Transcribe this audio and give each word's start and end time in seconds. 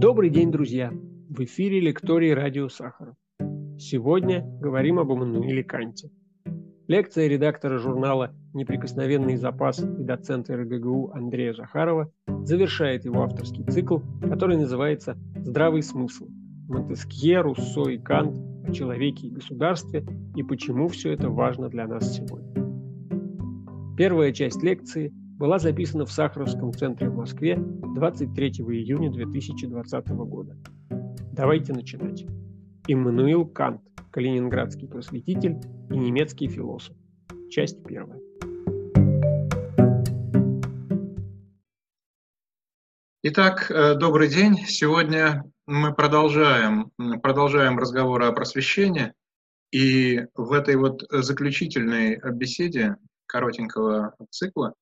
Добрый 0.00 0.30
день, 0.30 0.52
друзья! 0.52 0.92
В 1.28 1.40
эфире 1.42 1.80
лекторий 1.80 2.32
радио 2.32 2.68
Сахаров. 2.68 3.16
Сегодня 3.80 4.46
говорим 4.60 5.00
об 5.00 5.10
Эммануиле 5.10 5.64
Канте. 5.64 6.12
Лекция 6.86 7.26
редактора 7.26 7.78
журнала 7.78 8.32
«Неприкосновенный 8.54 9.34
запас» 9.34 9.80
и 9.80 10.04
доцента 10.04 10.56
РГГУ 10.56 11.10
Андрея 11.14 11.52
Захарова 11.52 12.12
завершает 12.44 13.06
его 13.06 13.24
авторский 13.24 13.64
цикл, 13.64 13.98
который 14.22 14.56
называется 14.56 15.18
«Здравый 15.34 15.82
смысл. 15.82 16.28
Монтескье, 16.68 17.40
Руссо 17.40 17.90
и 17.90 17.98
Кант 17.98 18.38
о 18.68 18.72
человеке 18.72 19.26
и 19.26 19.32
государстве 19.32 20.06
и 20.36 20.44
почему 20.44 20.86
все 20.86 21.12
это 21.12 21.28
важно 21.28 21.70
для 21.70 21.88
нас 21.88 22.14
сегодня». 22.14 22.54
Первая 23.96 24.30
часть 24.30 24.62
лекции 24.62 25.12
была 25.38 25.60
записана 25.60 26.04
в 26.04 26.10
Сахаровском 26.10 26.72
центре 26.72 27.08
в 27.08 27.14
Москве 27.14 27.56
23 27.56 28.50
июня 28.50 29.10
2020 29.12 30.08
года. 30.08 30.56
Давайте 31.32 31.72
начинать. 31.72 32.26
Иммануил 32.88 33.46
Кант, 33.46 33.80
калининградский 34.10 34.88
просветитель 34.88 35.60
и 35.90 35.96
немецкий 35.96 36.48
философ. 36.48 36.96
Часть 37.50 37.84
первая. 37.84 38.20
Итак, 43.22 43.70
э, 43.70 43.94
добрый 43.94 44.28
день. 44.28 44.56
Сегодня 44.66 45.44
мы 45.66 45.94
продолжаем, 45.94 46.90
продолжаем 47.22 47.78
разговоры 47.78 48.26
о 48.26 48.32
просвещении. 48.32 49.12
И 49.70 50.20
в 50.34 50.50
этой 50.52 50.74
вот 50.74 51.04
заключительной 51.10 52.20
беседе 52.32 52.96
коротенького 53.26 54.16
цикла 54.30 54.74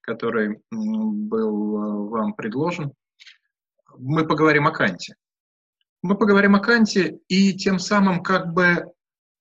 который 0.00 0.62
был 0.70 1.76
э, 1.76 2.10
вам 2.10 2.34
предложен, 2.34 2.92
мы 3.98 4.26
поговорим 4.26 4.66
о 4.66 4.72
Канте. 4.72 5.14
Мы 6.02 6.16
поговорим 6.16 6.54
о 6.54 6.60
Канте 6.60 7.18
и 7.28 7.52
тем 7.52 7.78
самым 7.78 8.22
как 8.22 8.52
бы 8.52 8.86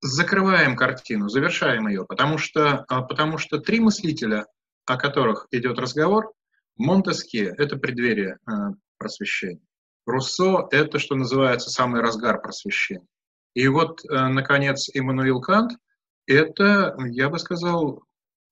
закрываем 0.02 0.76
картину, 0.76 1.30
завершаем 1.30 1.88
ее, 1.88 2.06
потому 2.06 2.38
что, 2.38 2.86
а, 2.88 3.02
потому 3.02 3.38
что 3.38 3.60
три 3.60 3.80
мыслителя, 3.80 4.46
о 4.86 4.98
которых 4.98 5.48
идет 5.52 5.78
разговор, 5.78 6.32
Монтеске– 6.78 7.54
это 7.58 7.76
преддверие 7.76 8.38
э, 8.48 8.52
просвещения. 8.98 9.62
Руссо– 10.06 10.68
это, 10.72 10.98
что 10.98 11.16
называется, 11.16 11.70
самый 11.70 12.02
разгар 12.02 12.42
просвещения. 12.42 13.06
И 13.54 13.68
вот, 13.68 14.04
э, 14.06 14.28
наконец, 14.28 14.90
Иммануил 14.94 15.42
Кант– 15.42 15.74
это, 16.26 16.96
я 17.10 17.30
бы 17.30 17.38
сказал, 17.38 18.04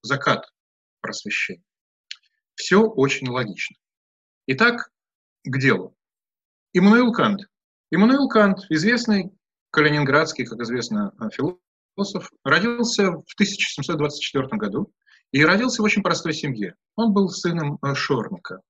закат 0.02 0.45
просвещения. 1.00 1.64
Все 2.58 2.82
очень 2.82 3.30
логично. 3.30 3.78
Итак, 4.48 4.90
к 5.46 5.60
делу. 5.60 5.96
Иммануил 6.74 7.12
Кант. 7.12 7.42
Иммануил 7.92 8.28
Кант, 8.28 8.66
известный 8.70 9.32
калининградский, 9.70 10.44
как 10.46 10.60
известно, 10.62 11.14
философ, 11.32 12.32
родился 12.44 13.12
в 13.12 13.34
1724 13.36 14.48
году 14.58 14.92
и 15.32 15.46
родился 15.46 15.84
в 15.84 15.86
очень 15.86 16.02
простой 16.02 16.34
семье. 16.34 16.74
Он 16.96 17.14
был 17.14 17.30
сыном 17.30 17.78
э, 17.84 17.94
шорника. 17.94 18.62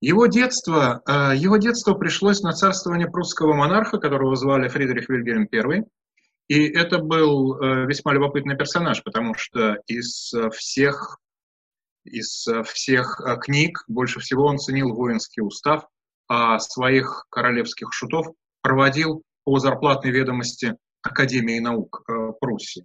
Его 0.00 0.26
детство, 0.26 1.02
э, 1.04 1.36
его 1.36 1.56
детство 1.56 1.94
пришлось 1.94 2.42
на 2.42 2.52
царствование 2.52 3.10
прусского 3.10 3.54
монарха, 3.54 3.98
которого 3.98 4.36
звали 4.36 4.68
Фридрих 4.68 5.08
Вильгельм 5.08 5.48
I. 5.52 5.82
И 6.46 6.68
это 6.68 6.98
был 6.98 7.56
э, 7.60 7.86
весьма 7.86 8.12
любопытный 8.12 8.56
персонаж, 8.56 9.02
потому 9.02 9.34
что 9.34 9.78
из 9.88 10.32
всех 10.52 11.18
из 12.10 12.46
э, 12.48 12.62
всех 12.64 13.20
э, 13.20 13.36
книг 13.36 13.84
больше 13.88 14.20
всего 14.20 14.44
он 14.46 14.58
ценил 14.58 14.94
воинский 14.94 15.40
устав, 15.40 15.86
а 16.28 16.58
своих 16.58 17.26
королевских 17.30 17.92
шутов 17.92 18.26
проводил 18.62 19.22
по 19.44 19.58
зарплатной 19.58 20.10
ведомости 20.10 20.76
Академии 21.02 21.58
наук 21.58 22.02
э, 22.08 22.32
Пруссии. 22.40 22.84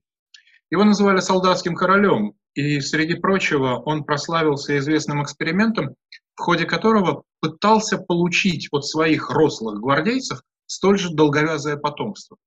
Его 0.72 0.84
называли 0.84 1.20
солдатским 1.20 1.76
королем, 1.76 2.34
и, 2.54 2.80
среди 2.80 3.16
прочего, 3.16 3.82
он 3.86 4.04
прославился 4.04 4.78
известным 4.78 5.22
экспериментом, 5.22 5.96
в 6.36 6.42
ходе 6.42 6.66
которого 6.66 7.24
пытался 7.42 7.98
получить 7.98 8.70
от 8.72 8.86
своих 8.86 9.30
рослых 9.30 9.80
гвардейцев 9.80 10.42
столь 10.66 10.98
же 10.98 11.14
долговязое 11.14 11.78
потомство. 11.78 12.38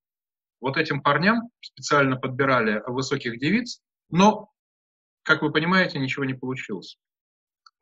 Вот 0.59 0.77
этим 0.77 1.01
парням 1.01 1.49
специально 1.61 2.17
подбирали 2.17 2.81
высоких 2.85 3.39
девиц, 3.39 3.79
но 4.09 4.49
как 5.29 5.43
вы 5.43 5.51
понимаете, 5.51 5.99
ничего 5.99 6.25
не 6.25 6.33
получилось, 6.33 6.97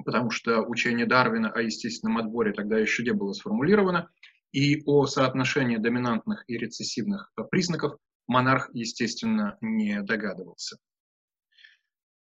потому 0.04 0.32
что 0.32 0.64
учение 0.64 1.06
Дарвина 1.06 1.50
о 1.50 1.62
естественном 1.62 2.18
отборе 2.18 2.52
тогда 2.52 2.78
еще 2.78 3.04
не 3.04 3.14
было 3.14 3.32
сформулировано, 3.32 4.10
и 4.52 4.84
о 4.86 5.08
соотношении 5.08 5.78
доминантных 5.78 6.44
и 6.48 6.58
рецессивных 6.58 7.32
признаков 7.50 7.96
монарх, 8.28 8.70
естественно, 8.74 9.58
не 9.62 10.02
догадывался. 10.02 10.76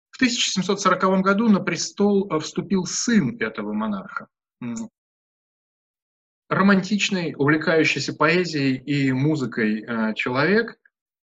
В 0.09 0.15
1740 0.15 1.21
году 1.21 1.47
на 1.47 1.59
престол 1.59 2.27
вступил 2.39 2.85
сын 2.85 3.37
этого 3.39 3.71
монарха, 3.71 4.29
романтичный, 6.49 7.35
увлекающийся 7.37 8.15
поэзией 8.15 8.77
и 8.77 9.11
музыкой 9.11 9.83
э, 9.83 10.15
человек, 10.15 10.75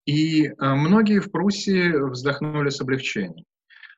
и 0.06 0.48
э, 0.48 0.54
многие 0.60 1.22
в 1.22 1.32
Пруссии 1.32 1.98
вздохнули 2.10 2.70
с 2.70 2.82
облегчением 2.82 3.46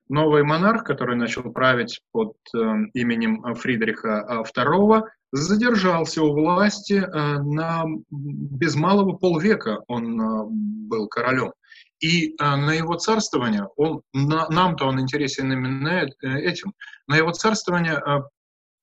новый 0.09 0.43
монарх, 0.43 0.83
который 0.83 1.15
начал 1.15 1.43
править 1.51 2.01
под 2.11 2.35
э, 2.53 2.57
именем 2.93 3.55
Фридриха 3.55 4.43
II, 4.55 4.99
э, 4.99 5.01
задержался 5.31 6.23
у 6.23 6.33
власти 6.33 6.93
э, 6.93 7.39
на 7.41 7.85
без 8.09 8.75
малого 8.75 9.15
полвека 9.15 9.83
он 9.87 10.19
э, 10.19 10.43
был 10.89 11.07
королем. 11.07 11.53
И 11.99 12.29
э, 12.29 12.33
на 12.39 12.73
его 12.73 12.95
царствование, 12.95 13.67
он, 13.75 14.01
на, 14.13 14.49
нам-то 14.49 14.85
он 14.85 14.99
интересен 14.99 15.51
именно 15.53 16.07
этим, 16.21 16.73
на 17.07 17.15
его 17.15 17.31
царствование 17.31 17.93
э, 17.93 18.21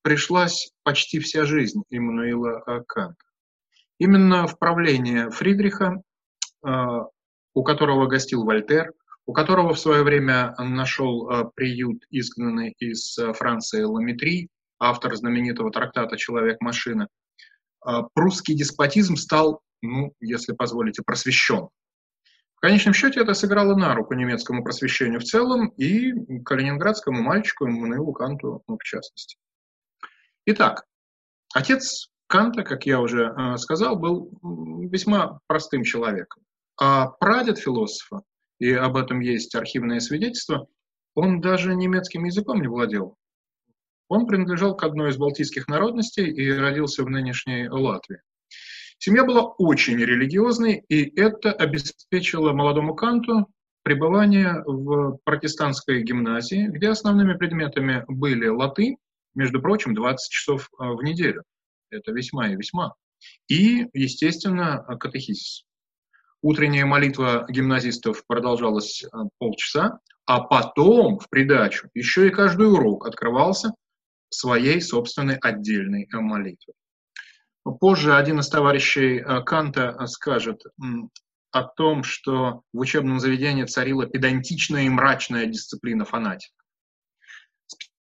пришлась 0.01 0.71
почти 0.83 1.19
вся 1.19 1.43
жизнь 1.43 1.83
Иммануила 1.89 2.63
э, 2.65 2.83
Канта. 2.87 3.25
Именно 3.99 4.47
в 4.47 4.57
правлении 4.57 5.29
Фридриха, 5.29 6.01
э, 6.65 6.69
у 7.53 7.63
которого 7.63 8.07
гостил 8.07 8.45
Вольтер, 8.45 8.93
у 9.27 9.33
которого 9.33 9.73
в 9.73 9.79
свое 9.79 10.03
время 10.03 10.55
нашел 10.57 11.29
э, 11.29 11.51
приют 11.53 12.01
изгнанный 12.09 12.73
из 12.79 13.17
э, 13.17 13.33
Франции 13.33 13.83
Ламетри, 13.83 14.49
автор 14.79 15.15
знаменитого 15.15 15.69
трактата 15.69 16.15
«Человек-машина», 16.17 17.09
э, 17.85 17.91
прусский 18.13 18.55
деспотизм 18.55 19.17
стал, 19.17 19.61
ну, 19.81 20.13
если 20.21 20.53
позволите, 20.53 21.03
просвещен. 21.05 21.67
В 22.55 22.61
конечном 22.61 22.93
счете 22.93 23.19
это 23.19 23.33
сыграло 23.33 23.75
на 23.75 23.93
руку 23.93 24.13
немецкому 24.13 24.63
просвещению 24.63 25.19
в 25.19 25.25
целом 25.25 25.67
и 25.77 26.39
калининградскому 26.43 27.21
мальчику 27.21 27.65
Эммануилу 27.65 28.13
Канту 28.13 28.63
в 28.65 28.81
частности. 28.81 29.37
Итак, 30.45 30.85
отец 31.53 32.09
Канта, 32.27 32.63
как 32.63 32.85
я 32.87 32.99
уже 32.99 33.31
сказал, 33.57 33.97
был 33.97 34.31
весьма 34.89 35.39
простым 35.45 35.83
человеком. 35.83 36.41
А 36.79 37.09
прадед 37.09 37.59
философа 37.59 38.23
и 38.59 38.71
об 38.71 38.97
этом 38.97 39.19
есть 39.19 39.55
архивное 39.55 39.99
свидетельство, 39.99 40.67
он 41.15 41.41
даже 41.41 41.75
немецким 41.75 42.25
языком 42.25 42.61
не 42.61 42.67
владел. 42.67 43.17
Он 44.07 44.25
принадлежал 44.25 44.75
к 44.75 44.83
одной 44.83 45.09
из 45.09 45.17
балтийских 45.17 45.67
народностей 45.67 46.29
и 46.29 46.51
родился 46.51 47.03
в 47.03 47.09
нынешней 47.09 47.67
Латвии. 47.69 48.21
Семья 48.99 49.23
была 49.23 49.43
очень 49.43 49.97
религиозной, 49.97 50.83
и 50.89 51.19
это 51.19 51.51
обеспечило 51.51 52.53
молодому 52.53 52.95
Канту 52.95 53.47
пребывание 53.83 54.63
в 54.65 55.19
протестантской 55.23 56.03
гимназии, 56.03 56.67
где 56.67 56.89
основными 56.89 57.37
предметами 57.37 58.03
были 58.07 58.47
латынь, 58.47 58.97
между 59.33 59.61
прочим, 59.61 59.93
20 59.93 60.31
часов 60.31 60.69
э, 60.79 60.83
в 60.83 61.01
неделю. 61.03 61.43
Это 61.89 62.11
весьма 62.11 62.49
и 62.49 62.55
весьма. 62.55 62.95
И, 63.47 63.87
естественно, 63.93 64.83
катехизис. 64.99 65.63
Утренняя 66.41 66.85
молитва 66.85 67.47
гимназистов 67.49 68.23
продолжалась 68.27 69.03
э, 69.03 69.07
полчаса, 69.39 69.99
а 70.25 70.41
потом 70.41 71.17
в 71.19 71.29
придачу 71.29 71.89
еще 71.95 72.27
и 72.27 72.31
каждый 72.31 72.71
урок 72.71 73.07
открывался 73.07 73.71
своей 74.29 74.79
собственной 74.81 75.37
отдельной 75.37 76.03
э, 76.03 76.17
молитвой. 76.17 76.75
Позже 77.79 78.15
один 78.15 78.39
из 78.39 78.49
товарищей 78.49 79.17
э, 79.17 79.41
Канта 79.43 79.97
скажет 80.05 80.61
о 81.51 81.63
том, 81.63 82.03
что 82.03 82.61
в 82.71 82.79
учебном 82.79 83.19
заведении 83.19 83.63
царила 83.63 84.05
педантичная 84.05 84.83
и 84.83 84.89
мрачная 84.89 85.47
дисциплина 85.47 86.05
фанатика. 86.05 86.53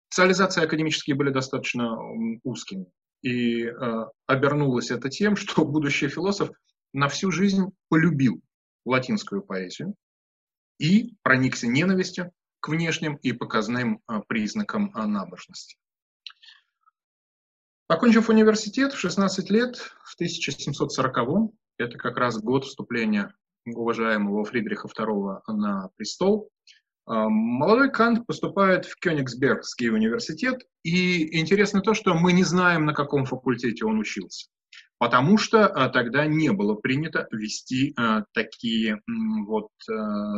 Специализации 0.09 0.63
академические 0.63 1.15
были 1.15 1.31
достаточно 1.31 1.97
узкими. 2.43 2.85
И 3.23 3.65
обернулось 4.27 4.91
это 4.91 5.09
тем, 5.09 5.35
что 5.37 5.65
будущий 5.65 6.07
философ 6.07 6.51
на 6.93 7.07
всю 7.07 7.31
жизнь 7.31 7.71
полюбил 7.89 8.41
латинскую 8.85 9.41
поэзию 9.41 9.95
и 10.79 11.15
проникся 11.23 11.67
ненавистью 11.67 12.31
к 12.59 12.69
внешним 12.69 13.15
и 13.15 13.31
показным 13.33 14.01
а, 14.07 14.21
признакам 14.21 14.91
а, 14.93 15.07
набожности. 15.07 15.77
Окончив 17.87 18.29
университет 18.29 18.93
в 18.93 18.99
16 18.99 19.49
лет, 19.49 19.75
в 19.75 20.15
1740 20.15 21.51
это 21.77 21.97
как 21.97 22.17
раз 22.17 22.39
год 22.39 22.65
вступления 22.65 23.33
уважаемого 23.65 24.45
Фридриха 24.45 24.87
II 24.87 25.41
на 25.47 25.89
престол, 25.97 26.49
а, 27.05 27.27
молодой 27.29 27.91
Кант 27.91 28.25
поступает 28.25 28.85
в 28.85 28.95
Кёнигсбергский 28.97 29.89
университет, 29.89 30.61
и 30.83 31.39
интересно 31.39 31.81
то, 31.81 31.93
что 31.93 32.13
мы 32.13 32.31
не 32.31 32.43
знаем, 32.43 32.85
на 32.85 32.93
каком 32.93 33.25
факультете 33.25 33.85
он 33.85 33.99
учился, 33.99 34.49
потому 35.01 35.39
что 35.39 35.65
а, 35.65 35.89
тогда 35.89 36.27
не 36.27 36.51
было 36.51 36.75
принято 36.75 37.27
вести 37.31 37.95
а, 37.97 38.23
такие 38.33 39.01
вот 39.47 39.69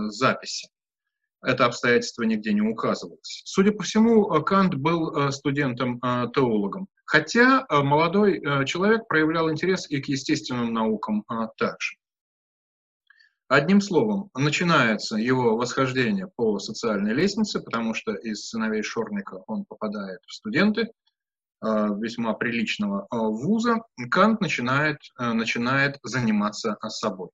записи. 0.08 0.70
Это 1.42 1.66
обстоятельство 1.66 2.24
нигде 2.24 2.54
не 2.54 2.62
указывалось. 2.62 3.42
Судя 3.44 3.74
по 3.74 3.84
всему, 3.84 4.24
Кант 4.44 4.76
был 4.76 5.30
студентом-теологом, 5.34 6.88
хотя 7.04 7.66
молодой 7.70 8.42
человек 8.66 9.06
проявлял 9.10 9.52
интерес 9.52 9.90
и 9.90 10.02
к 10.02 10.08
естественным 10.08 10.74
наукам 10.74 11.26
также. 11.58 11.98
Одним 13.50 13.82
словом, 13.82 14.32
начинается 14.34 15.18
его 15.18 15.58
восхождение 15.58 16.28
по 16.36 16.58
социальной 16.60 17.14
лестнице, 17.14 17.60
потому 17.60 17.94
что 17.94 18.14
из 18.14 18.48
сыновей 18.50 18.82
Шорника 18.82 19.44
он 19.46 19.66
попадает 19.66 20.22
в 20.26 20.34
студенты 20.34 20.82
э, 20.82 20.88
весьма 22.00 22.34
приличного 22.34 23.08
э, 23.10 23.16
вуза. 23.18 23.78
Кант 24.12 24.42
начинает, 24.42 24.98
э, 25.20 25.34
начинает 25.34 25.98
заниматься 26.04 26.78
собой. 26.88 27.30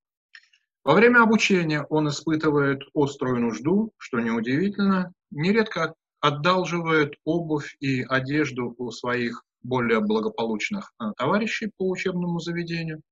Во 0.84 0.94
время 0.94 1.24
обучения 1.24 1.84
он 1.90 2.10
испытывает 2.10 2.81
острую 2.94 3.40
нужду, 3.42 3.92
что 3.98 4.20
неудивительно, 4.20 5.12
нередко 5.31 5.94
отдалживает 6.22 7.14
обувь 7.26 7.76
и 7.80 8.02
одежду 8.04 8.74
у 8.78 8.92
своих 8.92 9.44
более 9.62 10.00
благополучных 10.00 10.94
товарищей 11.18 11.72
по 11.78 11.90
учебному 11.90 12.40
заведению– 12.40 13.02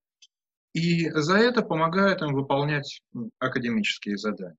и 0.78 1.10
за 1.10 1.38
это 1.38 1.64
помогает 1.64 2.22
им 2.22 2.36
выполнять 2.36 3.02
академические 3.40 4.16
задания. 4.18 4.56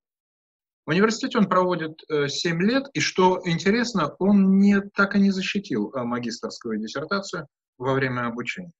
В 0.88 0.90
университете 0.90 1.36
он 1.36 1.50
проводит 1.50 2.00
7 2.08 2.62
э, 2.62 2.64
лет, 2.64 2.86
и 2.94 3.00
что 3.00 3.42
интересно, 3.44 4.16
он 4.18 4.58
не, 4.58 4.80
так 4.80 5.14
и 5.14 5.20
не 5.20 5.30
защитил 5.30 5.92
э, 5.92 6.02
магистрскую 6.02 6.78
диссертацию 6.78 7.46
во 7.76 7.92
время 7.92 8.26
обучения. 8.26 8.72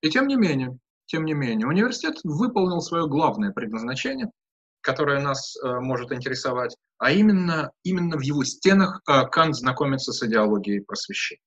И 0.00 0.10
тем 0.10 0.26
не 0.26 0.34
менее, 0.34 0.76
тем 1.06 1.24
не 1.24 1.34
менее, 1.34 1.68
университет 1.68 2.16
выполнил 2.24 2.80
свое 2.80 3.06
главное 3.06 3.52
предназначение, 3.52 4.32
которое 4.80 5.20
нас 5.20 5.56
э, 5.56 5.78
может 5.78 6.10
интересовать, 6.10 6.76
а 6.98 7.12
именно, 7.12 7.70
именно 7.84 8.16
в 8.16 8.22
его 8.22 8.42
стенах 8.42 9.00
э, 9.08 9.24
Кант 9.28 9.54
знакомится 9.54 10.12
с 10.12 10.20
идеологией 10.24 10.82
просвещения. 10.82 11.40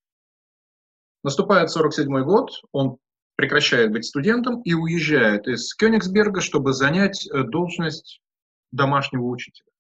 Наступает 1.22 1.70
47 1.70 2.08
год, 2.24 2.50
он 2.72 2.96
прекращает 3.36 3.92
быть 3.92 4.06
студентом 4.06 4.62
и 4.62 4.74
уезжает 4.74 5.50
из 5.50 5.74
Кёнигсберга, 5.74 6.40
чтобы 6.40 6.72
занять 6.72 7.28
э, 7.28 7.44
должность 7.44 8.22
домашнего 8.72 9.26
учителя. 9.26 9.71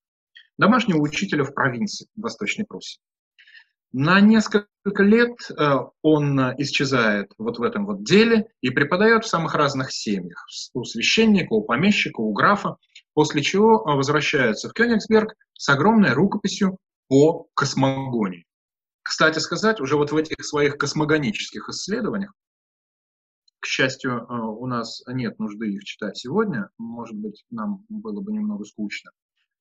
Домашнего 0.62 1.00
учителя 1.00 1.44
в 1.44 1.56
провинции 1.56 2.08
Восточной 2.16 2.66
Пруссии. 2.66 3.02
На 3.94 4.22
несколько 4.22 5.02
лет 5.02 5.36
э, 5.50 5.75
он 6.04 6.40
исчезает 6.60 7.31
вот 7.40 7.58
в 7.58 7.63
этом 7.63 7.88
вот 7.88 8.04
деле 8.04 8.46
и 8.62 8.69
преподает 8.69 9.25
в 9.25 9.28
самых 9.28 9.56
разных 9.56 9.92
семьях. 9.92 10.46
У 10.75 10.84
священника, 10.84 11.54
у 11.54 11.63
помещика, 11.63 12.22
у 12.22 12.31
графа, 12.31 12.78
после 13.16 13.42
чего 13.42 13.84
возвращается 13.84 14.69
в 14.69 14.74
Кёнигсберг 14.74 15.34
с 15.58 15.68
огромной 15.68 16.13
рукописью 16.13 16.78
по 17.07 17.48
космогонии. 17.56 18.46
Кстати 19.02 19.40
сказать, 19.40 19.81
уже 19.81 19.98
вот 19.98 20.12
в 20.12 20.16
этих 20.16 20.46
своих 20.46 20.78
космогонических 20.78 21.69
исследованиях 21.69 22.34
к 23.62 23.66
счастью, 23.66 24.12
э, 24.12 24.34
у 24.36 24.68
нас 24.68 25.02
нет 25.07 25.40
нужды 25.40 25.74
их 25.74 25.86
читать 25.86 26.18
сегодня, 26.18 26.69
может 26.78 27.16
быть, 27.16 27.46
нам 27.50 27.84
было 27.90 28.22
бы 28.22 28.31
немного 28.31 28.64
скучно. 28.64 29.10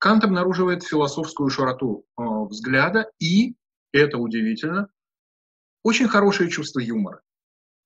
Кант 0.00 0.24
обнаруживает 0.24 0.82
философскую 0.82 1.50
широту 1.50 2.06
э, 2.18 2.22
взгляда 2.48 3.10
и, 3.18 3.54
это 3.92 4.16
удивительно, 4.16 4.88
очень 5.84 6.08
хорошее 6.08 6.50
чувство 6.50 6.80
юмора. 6.80 7.20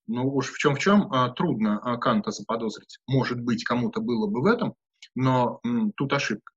Ну 0.07 0.33
уж 0.33 0.53
в 0.53 0.59
чем 0.59 0.77
в 0.77 0.79
чем 0.79 1.13
э, 1.13 1.35
трудно 1.35 1.99
Канта 2.01 2.31
заподозрить. 2.31 3.01
Может 3.09 3.41
быть, 3.41 3.65
кому-то 3.65 4.01
было 4.01 4.29
бы 4.29 4.43
в 4.43 4.47
этом, 4.47 4.75
но 5.17 5.61
тут 5.97 6.13
ошибка. 6.13 6.53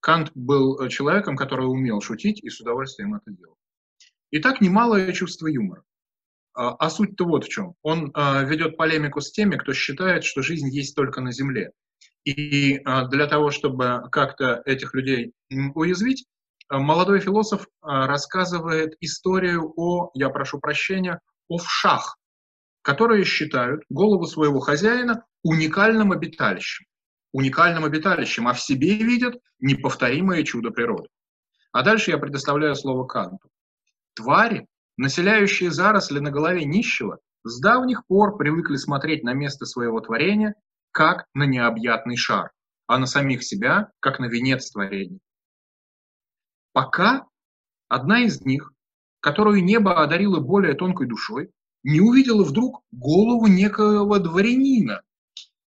Кант 0.00 0.32
был 0.34 0.88
человеком, 0.88 1.36
который 1.36 1.66
умел 1.66 2.00
шутить 2.00 2.42
и 2.42 2.48
с 2.48 2.60
удовольствием 2.60 3.14
это 3.14 3.30
делал. 3.30 3.56
Итак, 4.30 4.62
немалое 4.62 5.12
чувство 5.12 5.46
юмора. 5.46 5.84
А, 6.54 6.74
а 6.74 6.88
суть-то 6.88 7.26
вот 7.26 7.44
в 7.44 7.48
чем. 7.48 7.74
Он 7.82 8.10
а, 8.14 8.42
ведет 8.44 8.78
полемику 8.78 9.20
с 9.20 9.30
теми, 9.30 9.56
кто 9.56 9.74
считает, 9.74 10.24
что 10.24 10.42
жизнь 10.42 10.68
есть 10.68 10.96
только 10.96 11.20
на 11.20 11.32
Земле. 11.32 11.72
И 12.24 12.80
а, 12.84 13.06
для 13.08 13.26
того, 13.26 13.50
чтобы 13.50 14.02
как-то 14.10 14.62
этих 14.64 14.94
людей 14.94 15.32
уязвить, 15.74 16.26
молодой 16.70 17.20
философ 17.20 17.66
рассказывает 17.82 18.94
историю 19.00 19.72
о, 19.76 20.10
я 20.14 20.30
прошу 20.30 20.58
прощения, 20.58 21.20
о 21.48 21.58
вшах, 21.58 22.16
которые 22.82 23.24
считают 23.24 23.82
голову 23.90 24.26
своего 24.26 24.60
хозяина 24.60 25.24
уникальным 25.42 26.12
обиталищем. 26.12 26.86
Уникальным 27.32 27.84
обиталищем, 27.84 28.46
а 28.46 28.52
в 28.52 28.60
себе 28.60 28.94
видят 28.96 29.34
неповторимое 29.58 30.44
чудо 30.44 30.70
природы. 30.70 31.08
А 31.72 31.82
дальше 31.82 32.10
я 32.10 32.18
предоставляю 32.18 32.74
слово 32.74 33.06
Канту. 33.06 33.48
Твари 34.14 34.66
Населяющие 34.96 35.70
заросли 35.70 36.18
на 36.18 36.30
голове 36.30 36.64
нищего 36.64 37.18
с 37.44 37.60
давних 37.60 38.06
пор 38.06 38.36
привыкли 38.36 38.76
смотреть 38.76 39.24
на 39.24 39.32
место 39.32 39.64
своего 39.64 40.00
творения 40.00 40.54
как 40.92 41.26
на 41.34 41.44
необъятный 41.44 42.16
шар, 42.16 42.52
а 42.86 42.98
на 42.98 43.06
самих 43.06 43.42
себя 43.42 43.90
как 44.00 44.20
на 44.20 44.26
венец 44.26 44.70
творения. 44.70 45.18
Пока 46.72 47.26
одна 47.88 48.24
из 48.24 48.42
них, 48.42 48.72
которую 49.20 49.64
небо 49.64 50.02
одарило 50.02 50.40
более 50.40 50.74
тонкой 50.74 51.08
душой, 51.08 51.50
не 51.82 52.00
увидела 52.00 52.44
вдруг 52.44 52.82
голову 52.92 53.46
некоего 53.46 54.18
дворянина. 54.18 55.02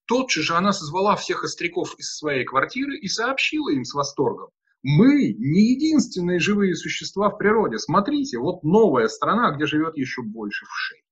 Тотчас 0.06 0.44
же 0.44 0.55
она 0.55 0.73
созвала 0.73 1.17
всех 1.17 1.44
остряков 1.44 1.94
из 1.99 2.17
своей 2.17 2.44
квартиры 2.44 2.97
и 2.99 3.09
сообщила 3.09 3.71
им 3.71 3.85
с 3.85 3.94
восторгом, 3.94 4.50
мы 4.87 5.32
не 5.38 5.73
единственные 5.73 6.41
живые 6.41 6.76
существа 6.76 7.31
в 7.31 7.38
природе. 7.38 7.79
Смотрите, 7.79 8.37
вот 8.38 8.62
новая 8.65 9.09
страна, 9.09 9.50
где 9.53 9.64
живет 9.64 9.97
еще 9.97 10.21
больше 10.21 10.66
вшей. 10.66 11.02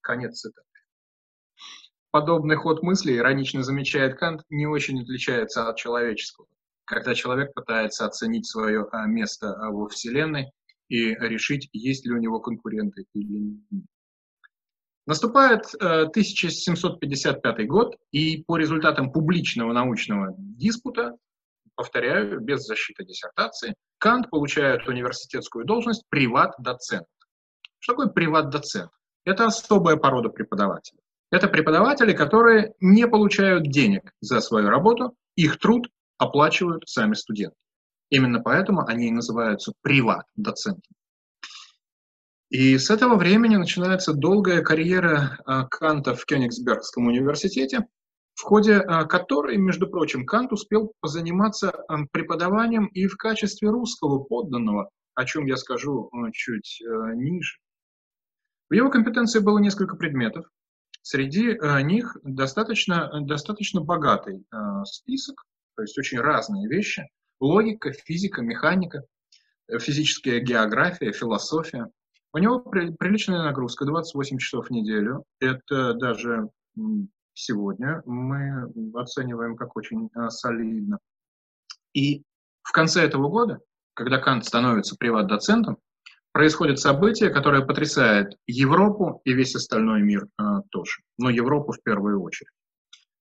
Конец 0.00 0.40
цитаты. 0.40 0.66
Подобный 2.18 2.56
ход 2.56 2.82
мысли, 2.82 3.16
иронично 3.16 3.62
замечает 3.62 4.18
Кант, 4.18 4.42
не 4.50 4.66
очень 4.66 5.00
отличается 5.00 5.68
от 5.68 5.76
человеческого. 5.76 6.48
Когда 6.84 7.14
человек 7.14 7.54
пытается 7.54 8.06
оценить 8.06 8.44
свое 8.44 8.88
а, 8.90 9.06
место 9.06 9.52
а, 9.52 9.70
во 9.70 9.86
Вселенной 9.86 10.50
и 10.88 11.14
решить, 11.14 11.68
есть 11.72 12.04
ли 12.04 12.12
у 12.12 12.16
него 12.16 12.40
конкуренты 12.40 13.04
или 13.14 13.38
нет. 13.70 13.84
Наступает 15.06 15.72
1755 15.76 17.58
э, 17.60 17.64
год, 17.66 17.96
и 18.10 18.42
по 18.42 18.56
результатам 18.56 19.12
публичного 19.12 19.72
научного 19.72 20.34
диспута 20.36 21.14
повторяю, 21.76 22.40
без 22.40 22.66
защиты 22.66 23.04
диссертации, 23.04 23.76
Кант 23.98 24.28
получает 24.28 24.88
университетскую 24.88 25.64
должность 25.64 26.02
приват-доцент. 26.08 27.06
Что 27.78 27.92
такое 27.92 28.08
приват-доцент? 28.08 28.90
Это 29.24 29.46
особая 29.46 29.96
порода 29.96 30.30
преподавателей. 30.30 30.98
Это 31.30 31.48
преподаватели, 31.48 32.12
которые 32.12 32.74
не 32.80 33.06
получают 33.06 33.64
денег 33.64 34.12
за 34.20 34.40
свою 34.40 34.70
работу, 34.70 35.14
их 35.36 35.58
труд 35.58 35.88
оплачивают 36.16 36.88
сами 36.88 37.14
студенты. 37.14 37.56
Именно 38.10 38.40
поэтому 38.40 38.86
они 38.86 39.08
и 39.08 39.12
называются 39.12 39.72
приват-доцентами. 39.82 40.94
И 42.50 42.78
с 42.78 42.88
этого 42.90 43.16
времени 43.16 43.56
начинается 43.56 44.14
долгая 44.14 44.62
карьера 44.62 45.38
а, 45.44 45.64
Канта 45.66 46.14
в 46.14 46.24
Кёнигсбергском 46.24 47.06
университете, 47.06 47.86
в 48.34 48.42
ходе 48.42 48.76
а, 48.76 49.04
которой, 49.04 49.58
между 49.58 49.86
прочим, 49.86 50.24
Кант 50.24 50.52
успел 50.52 50.94
позаниматься 51.00 51.84
преподаванием 52.10 52.86
и 52.86 53.06
в 53.06 53.18
качестве 53.18 53.68
русского 53.68 54.20
подданного, 54.20 54.88
о 55.14 55.24
чем 55.26 55.44
я 55.44 55.58
скажу 55.58 56.08
а, 56.10 56.30
чуть 56.32 56.80
а, 56.82 57.12
ниже. 57.14 57.58
В 58.70 58.74
его 58.74 58.90
компетенции 58.90 59.40
было 59.40 59.58
несколько 59.58 59.96
предметов. 59.96 60.46
Среди 61.10 61.58
них 61.84 62.18
достаточно, 62.22 63.10
достаточно 63.22 63.80
богатый 63.80 64.44
список, 64.84 65.42
то 65.74 65.80
есть 65.80 65.96
очень 65.96 66.20
разные 66.20 66.68
вещи. 66.68 67.08
Логика, 67.40 67.92
физика, 67.92 68.42
механика, 68.42 69.02
физическая 69.80 70.40
география, 70.40 71.12
философия. 71.12 71.86
У 72.34 72.38
него 72.38 72.60
приличная 72.60 73.42
нагрузка, 73.42 73.86
28 73.86 74.36
часов 74.36 74.66
в 74.66 74.70
неделю. 74.70 75.24
Это 75.40 75.94
даже 75.94 76.50
сегодня 77.32 78.02
мы 78.04 78.70
оцениваем 78.92 79.56
как 79.56 79.76
очень 79.76 80.10
солидно. 80.28 80.98
И 81.94 82.22
в 82.60 82.72
конце 82.72 83.02
этого 83.02 83.30
года, 83.30 83.60
когда 83.94 84.18
Кант 84.18 84.44
становится 84.44 84.94
приват-доцентом, 84.94 85.78
происходит 86.32 86.78
событие, 86.78 87.30
которое 87.30 87.64
потрясает 87.64 88.36
Европу 88.46 89.20
и 89.24 89.32
весь 89.32 89.54
остальной 89.54 90.02
мир 90.02 90.26
э, 90.38 90.42
тоже, 90.70 91.00
но 91.18 91.30
Европу 91.30 91.72
в 91.72 91.82
первую 91.82 92.22
очередь. 92.22 92.52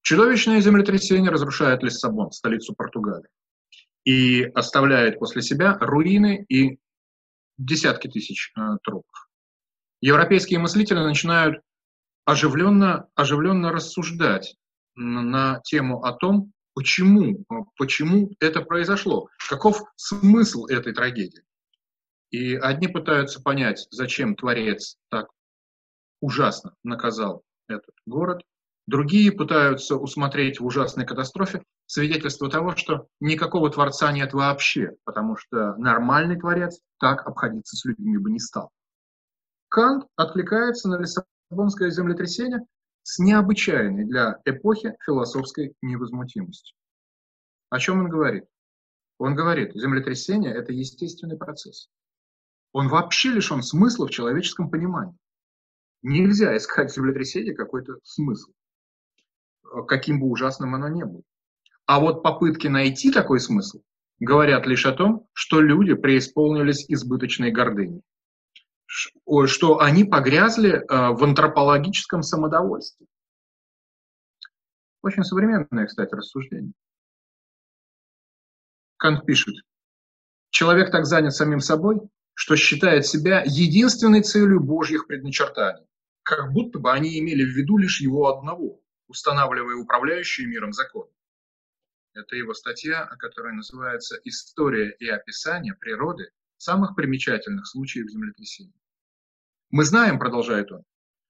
Чудовищное 0.01 0.61
землетрясение 0.61 1.31
разрушает 1.31 1.83
Лиссабон, 1.83 2.31
столицу 2.31 2.73
Португалии, 2.75 3.29
и 4.05 4.43
оставляет 4.43 5.19
после 5.19 5.41
себя 5.41 5.77
руины 5.79 6.45
и 6.47 6.79
десятки 7.57 8.07
тысяч 8.07 8.51
э, 8.55 8.61
трупов. 8.83 9.27
Европейские 10.01 10.59
мыслители 10.59 10.99
начинают 10.99 11.61
оживленно, 12.25 13.07
оживленно 13.15 13.71
рассуждать 13.71 14.55
на 14.95 15.59
тему 15.63 16.03
о 16.03 16.13
том, 16.13 16.51
почему, 16.73 17.43
почему 17.77 18.31
это 18.39 18.61
произошло, 18.61 19.29
каков 19.49 19.81
смысл 19.95 20.67
этой 20.67 20.93
трагедии. 20.93 21.43
И 22.31 22.55
одни 22.55 22.87
пытаются 22.87 23.41
понять, 23.41 23.87
зачем 23.89 24.35
Творец 24.35 24.97
так 25.09 25.29
ужасно 26.19 26.73
наказал 26.83 27.43
этот 27.67 27.95
город, 28.05 28.41
другие 28.85 29.31
пытаются 29.31 29.95
усмотреть 29.95 30.59
в 30.59 30.65
ужасной 30.65 31.05
катастрофе 31.05 31.63
свидетельство 31.85 32.49
того, 32.49 32.75
что 32.75 33.07
никакого 33.19 33.69
Творца 33.69 34.11
нет 34.11 34.33
вообще, 34.33 34.97
потому 35.05 35.37
что 35.37 35.75
нормальный 35.77 36.39
Творец 36.39 36.79
так 36.99 37.25
обходиться 37.25 37.77
с 37.77 37.85
людьми 37.85 38.17
бы 38.17 38.29
не 38.29 38.39
стал. 38.39 38.71
Кант 39.69 40.05
откликается 40.15 40.89
на 40.89 40.99
Лиссабонское 40.99 41.89
землетрясение 41.91 42.59
с 43.03 43.19
необычайной 43.19 44.05
для 44.05 44.41
эпохи 44.43 44.95
философской 45.05 45.75
невозмутимостью. 45.81 46.75
О 47.69 47.79
чем 47.79 47.99
он 47.99 48.09
говорит? 48.09 48.45
Он 49.17 49.33
говорит, 49.35 49.73
землетрясение– 49.75 50.53
это 50.55 50.73
естественный 50.73 51.37
процесс. 51.37 51.89
Он 52.77 52.89
вообще 52.89 53.29
лишен 53.29 53.63
смысла 53.63 54.05
в 54.05 54.11
человеческом 54.11 54.69
понимании. 54.69 55.17
Нельзя 56.03 56.55
искать 56.55 56.91
в 56.91 56.93
землетрясении 56.93 57.51
какой-то 57.51 57.95
смысл, 58.03 58.51
каким 59.87 60.19
бы 60.19 60.27
ужасным 60.27 60.75
оно 60.75 60.87
ни 60.87 61.01
было. 61.01 61.23
А 61.87 61.99
вот 61.99 62.21
попытки 62.21 62.67
найти 62.67 63.11
такой 63.11 63.39
смысл 63.39 63.81
говорят 64.19 64.67
лишь 64.67 64.85
о 64.85 64.93
том, 64.93 65.27
что 65.33 65.59
люди 65.59 65.95
преисполнились 65.95 66.85
избыточной 66.87 67.49
гордыней 67.49 68.03
что 69.47 69.79
они 69.79 70.03
погрязли 70.03 70.73
э, 70.73 70.83
в 70.87 71.23
антропологическом 71.23 72.21
самодовольстве. 72.21 73.07
Очень 75.01 75.23
современное, 75.23 75.87
кстати, 75.87 76.13
рассуждение. 76.13 76.73
Кант 78.97 79.25
пишет, 79.25 79.55
человек 80.51 80.91
так 80.91 81.05
занят 81.05 81.33
самим 81.33 81.59
собой, 81.59 82.01
что 82.37 82.55
считает 82.55 83.07
себя 83.07 83.41
единственной 83.47 84.21
целью 84.21 84.59
Божьих 84.59 85.07
предначертаний, 85.07 85.87
как 86.21 86.53
будто 86.53 86.77
бы 86.77 86.91
они 86.91 87.17
имели 87.17 87.43
в 87.43 87.49
виду 87.49 87.79
лишь 87.79 87.99
его 87.99 88.27
одного, 88.31 88.79
устанавливая 89.07 89.75
управляющие 89.75 90.45
миром 90.45 90.71
закон. 90.71 91.07
Это 92.13 92.35
его 92.35 92.53
статья, 92.53 93.07
которая 93.17 93.53
называется 93.53 94.19
«История 94.23 94.91
и 94.99 95.07
описание 95.07 95.73
природы 95.73 96.29
самых 96.57 96.95
примечательных 96.95 97.65
случаев 97.65 98.07
землетрясений». 98.07 98.79
Мы 99.71 99.83
знаем, 99.83 100.19
продолжает 100.19 100.71
он, 100.71 100.83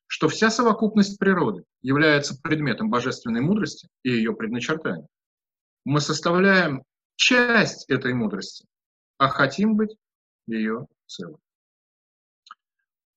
что 0.07 0.27
вся 0.27 0.49
совокупность 0.49 1.17
природы 1.17 1.63
является 1.81 2.37
предметом 2.41 2.89
божественной 2.89 3.39
мудрости 3.39 3.87
и 4.03 4.09
ее 4.09 4.35
предначертания. 4.35 5.07
Мы 5.85 6.01
составляем 6.01 6.83
часть 7.15 7.89
этой 7.89 8.13
мудрости, 8.13 8.65
а 9.17 9.29
хотим 9.29 9.77
быть 9.77 9.95
ее 10.47 10.85
целым. 11.07 11.39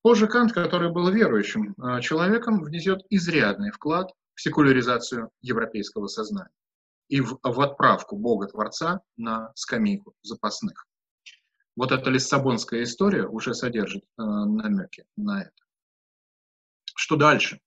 Позже 0.02 0.28
Кант, 0.28 0.52
который 0.52 0.90
был 0.90 1.10
верующим 1.10 1.74
э, 1.74 2.00
человеком, 2.00 2.62
внесет 2.62 3.02
изрядный 3.10 3.70
вклад 3.70 4.12
в 4.34 4.40
секуляризацию 4.40 5.30
европейского 5.42 6.06
сознания 6.06 6.50
и 7.08 7.20
в, 7.20 7.38
в 7.42 7.60
отправку 7.60 8.16
Бога-творца 8.16 9.02
на 9.16 9.52
скамейку 9.54 10.14
запасных. 10.22 10.86
Вот 11.76 11.92
эта 11.92 12.08
лиссабонская 12.08 12.82
история 12.84 13.26
уже 13.26 13.52
содержит 13.52 14.04
э, 14.04 14.22
намеки 14.22 15.04
на 15.16 15.42
это. 15.42 15.52
Что 16.94 17.16
дальше? 17.16 17.60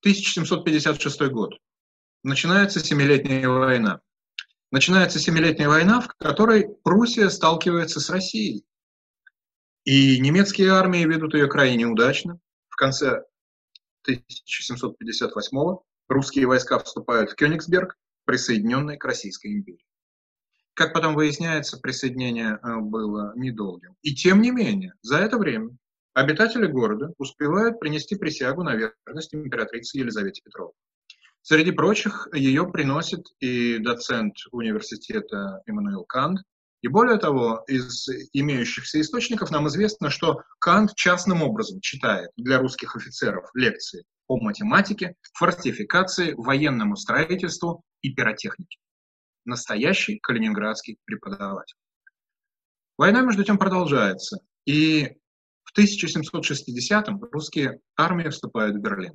1756 0.00 1.22
год. 1.30 1.54
Начинается 2.22 2.80
Семилетняя 2.80 3.48
война. 3.48 4.00
Начинается 4.70 5.18
Семилетняя 5.18 5.68
война, 5.68 6.00
в 6.00 6.08
которой 6.08 6.68
Пруссия 6.82 7.28
сталкивается 7.28 8.00
с 8.00 8.10
Россией. 8.10 8.64
И 9.88 10.20
немецкие 10.20 10.72
армии 10.72 11.02
ведут 11.06 11.32
ее 11.32 11.48
крайне 11.48 11.76
неудачно. 11.76 12.38
В 12.68 12.76
конце 12.76 13.24
1758 14.02 15.76
русские 16.08 16.46
войска 16.46 16.78
вступают 16.78 17.30
в 17.30 17.36
Кёнигсберг, 17.36 17.96
присоединенный 18.26 18.98
к 18.98 19.04
Российской 19.06 19.54
империи. 19.54 19.86
Как 20.74 20.92
потом 20.92 21.14
выясняется, 21.14 21.78
присоединение 21.78 22.58
э, 22.62 22.80
было 22.80 23.32
недолгим. 23.34 23.96
И 24.02 24.14
тем 24.14 24.42
не 24.42 24.50
менее, 24.50 24.92
за 25.00 25.20
это 25.20 25.38
время 25.38 25.70
обитатели 26.12 26.66
города 26.66 27.14
успевают 27.16 27.80
принести 27.80 28.14
присягу 28.14 28.64
на 28.64 28.74
верность 28.74 29.34
императрице 29.34 30.00
Елизавете 30.00 30.42
Петровне. 30.44 30.74
Среди 31.40 31.70
прочих, 31.70 32.28
ее 32.34 32.70
приносит 32.70 33.24
и 33.40 33.78
доцент 33.78 34.34
университета 34.50 35.62
Иммануил 35.64 36.04
Кант. 36.04 36.40
И 36.80 36.88
более 36.88 37.18
того, 37.18 37.64
из 37.66 38.08
имеющихся 38.32 39.00
источников 39.00 39.50
нам 39.50 39.66
известно, 39.66 40.10
что 40.10 40.42
Кант 40.60 40.94
частным 40.94 41.42
образом 41.42 41.80
читает 41.80 42.30
для 42.36 42.58
русских 42.58 42.94
офицеров 42.94 43.50
лекции 43.54 44.04
о 44.28 44.40
математике, 44.40 45.16
фортификации, 45.32 46.34
военному 46.34 46.96
строительству 46.96 47.82
и 48.02 48.14
пиротехнике. 48.14 48.78
Настоящий 49.44 50.18
калининградский 50.20 50.98
преподаватель. 51.04 51.76
Война, 52.96 53.22
между 53.22 53.42
тем, 53.42 53.58
продолжается. 53.58 54.38
И 54.64 55.16
в 55.64 55.76
1760-м 55.76 57.20
русские 57.32 57.80
армии 57.96 58.28
вступают 58.28 58.76
в 58.76 58.80
Берлин. 58.80 59.14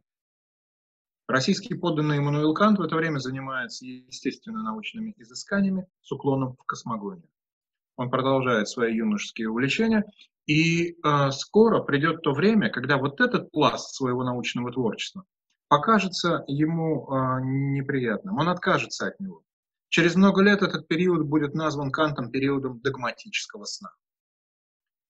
Российский 1.27 1.75
подданный 1.75 2.17
Эммануил 2.17 2.53
Кант 2.53 2.79
в 2.79 2.82
это 2.82 2.96
время 2.96 3.20
занимается 3.20 3.86
естественно-научными 3.86 5.13
изысканиями 5.17 5.88
с 6.01 6.12
уклоном 6.12 6.58
в 6.58 6.63
космогонию. 6.65 7.29
Он 7.96 8.10
продолжает 8.10 8.68
свои 8.68 8.96
юношеские 8.96 9.50
увлечения, 9.50 10.04
и 10.46 10.92
э, 10.92 11.32
скоро 11.32 11.82
придет 11.82 12.22
то 12.22 12.34
время, 12.34 12.70
когда 12.70 12.98
вот 12.98 13.22
этот 13.22 13.52
пласт 13.52 13.96
своего 13.96 14.24
научного 14.24 14.72
творчества 14.72 15.26
покажется 15.70 16.44
ему 16.48 17.08
э, 17.08 17.42
неприятным, 17.44 18.38
он 18.38 18.50
откажется 18.50 19.08
от 19.08 19.20
него. 19.20 19.44
Через 19.90 20.16
много 20.16 20.42
лет 20.42 20.62
этот 20.62 20.88
период 20.88 21.28
будет 21.28 21.54
назван 21.54 21.92
Кантом 21.92 22.32
периодом 22.32 22.80
догматического 22.82 23.66
сна. 23.66 23.92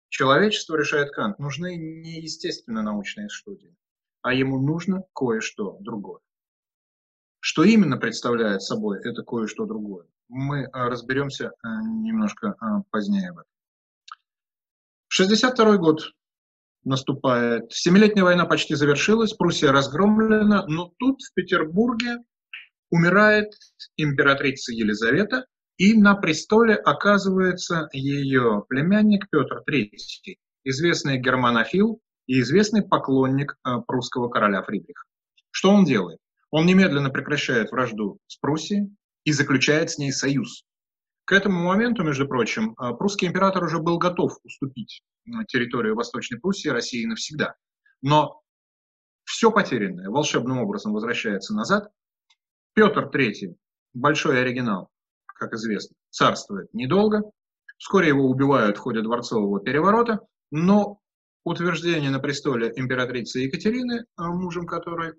Человечество, 0.09 0.75
решает 0.75 1.11
Кант, 1.11 1.39
нужны 1.39 1.77
не 1.77 2.19
естественно 2.19 2.81
научные 2.81 3.29
студии, 3.29 3.75
а 4.21 4.33
ему 4.33 4.59
нужно 4.59 5.03
кое-что 5.15 5.77
другое. 5.79 6.19
Что 7.39 7.63
именно 7.63 7.97
представляет 7.97 8.61
собой 8.61 8.99
это 9.03 9.23
кое-что 9.23 9.65
другое, 9.65 10.05
мы 10.31 10.65
а, 10.65 10.89
разберемся 10.89 11.51
а, 11.61 11.81
немножко 11.83 12.55
а, 12.59 12.81
позднее 12.89 13.31
в 13.31 13.39
этом. 13.39 13.51
62 15.09 15.77
год 15.77 16.11
наступает. 16.83 17.71
Семилетняя 17.71 18.23
война 18.23 18.45
почти 18.45 18.75
завершилась, 18.75 19.33
Пруссия 19.33 19.71
разгромлена, 19.71 20.65
но 20.67 20.93
тут 20.97 21.21
в 21.21 21.33
Петербурге 21.33 22.17
умирает 22.89 23.53
императрица 23.97 24.71
Елизавета, 24.71 25.45
и 25.77 25.93
на 25.99 26.15
престоле 26.15 26.75
оказывается 26.75 27.89
ее 27.91 28.63
племянник 28.69 29.29
Петр 29.29 29.63
III, 29.69 29.89
известный 30.63 31.17
германофил 31.17 31.99
и 32.27 32.39
известный 32.39 32.83
поклонник 32.83 33.57
э, 33.65 33.79
прусского 33.87 34.29
короля 34.29 34.61
Фридриха. 34.63 35.03
Что 35.51 35.71
он 35.71 35.85
делает? 35.85 36.19
Он 36.51 36.65
немедленно 36.65 37.09
прекращает 37.09 37.71
вражду 37.71 38.19
с 38.27 38.37
Пруссией 38.37 38.95
и 39.23 39.31
заключает 39.31 39.91
с 39.91 39.97
ней 39.97 40.11
союз. 40.11 40.65
К 41.25 41.33
этому 41.33 41.63
моменту, 41.63 42.03
между 42.03 42.27
прочим, 42.27 42.73
э, 42.73 42.93
прусский 42.97 43.27
император 43.27 43.63
уже 43.63 43.79
был 43.79 43.97
готов 43.97 44.37
уступить 44.43 45.03
э, 45.25 45.29
территорию 45.47 45.95
Восточной 45.95 46.39
Пруссии 46.39 46.69
России 46.69 47.05
навсегда. 47.05 47.55
Но 48.01 48.41
все 49.23 49.51
потерянное 49.51 50.09
волшебным 50.09 50.59
образом 50.59 50.93
возвращается 50.93 51.53
назад. 51.53 51.89
Петр 52.73 53.09
III, 53.13 53.55
большой 53.93 54.41
оригинал, 54.41 54.89
как 55.25 55.53
известно, 55.53 55.95
царствует 56.09 56.73
недолго. 56.73 57.21
Вскоре 57.77 58.09
его 58.09 58.29
убивают 58.29 58.77
в 58.77 58.81
ходе 58.81 59.01
дворцового 59.01 59.59
переворота, 59.59 60.19
но 60.51 60.99
утверждение 61.43 62.09
на 62.09 62.19
престоле 62.19 62.71
императрицы 62.75 63.39
Екатерины, 63.39 64.05
а 64.15 64.29
мужем 64.31 64.65
которой 64.65 65.13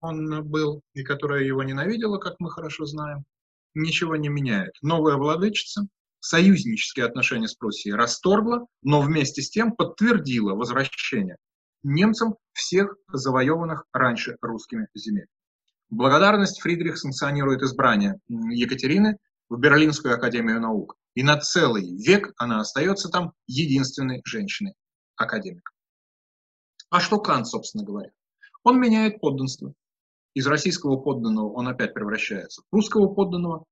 он 0.00 0.46
был 0.48 0.82
и 0.92 1.02
которая 1.02 1.42
его 1.42 1.62
ненавидела, 1.62 2.18
как 2.18 2.36
мы 2.38 2.50
хорошо 2.50 2.84
знаем, 2.84 3.24
ничего 3.74 4.16
не 4.16 4.28
меняет. 4.28 4.72
Новая 4.82 5.16
владычица 5.16 5.86
союзнические 6.20 7.06
отношения 7.06 7.48
с 7.48 7.54
Пруссией 7.54 7.94
расторгла, 7.94 8.66
но 8.82 9.00
вместе 9.00 9.42
с 9.42 9.50
тем 9.50 9.72
подтвердила 9.72 10.54
возвращение 10.54 11.36
немцам 11.82 12.36
всех 12.52 12.96
завоеванных 13.12 13.84
раньше 13.92 14.36
русскими 14.40 14.88
земель. 14.94 15.26
благодарность 15.90 16.60
Фридрих 16.60 16.96
санкционирует 16.96 17.62
избрание 17.62 18.18
Екатерины 18.28 19.18
в 19.48 19.58
Берлинскую 19.58 20.14
академию 20.14 20.60
наук. 20.60 20.96
И 21.14 21.22
на 21.22 21.38
целый 21.38 21.96
век 22.02 22.32
она 22.38 22.60
остается 22.60 23.08
там 23.08 23.32
единственной 23.46 24.22
женщиной-академиком. 24.24 25.74
А 26.90 27.00
что 27.00 27.18
Кант, 27.18 27.46
собственно 27.46 27.84
говоря? 27.84 28.10
Он 28.64 28.80
меняет 28.80 29.20
подданство. 29.20 29.74
Из 30.34 30.48
российского 30.48 30.96
подданного 30.96 31.52
он 31.52 31.68
опять 31.68 31.94
превращается 31.94 32.62
в 32.62 32.74
русского 32.74 33.12
подданного 33.14 33.64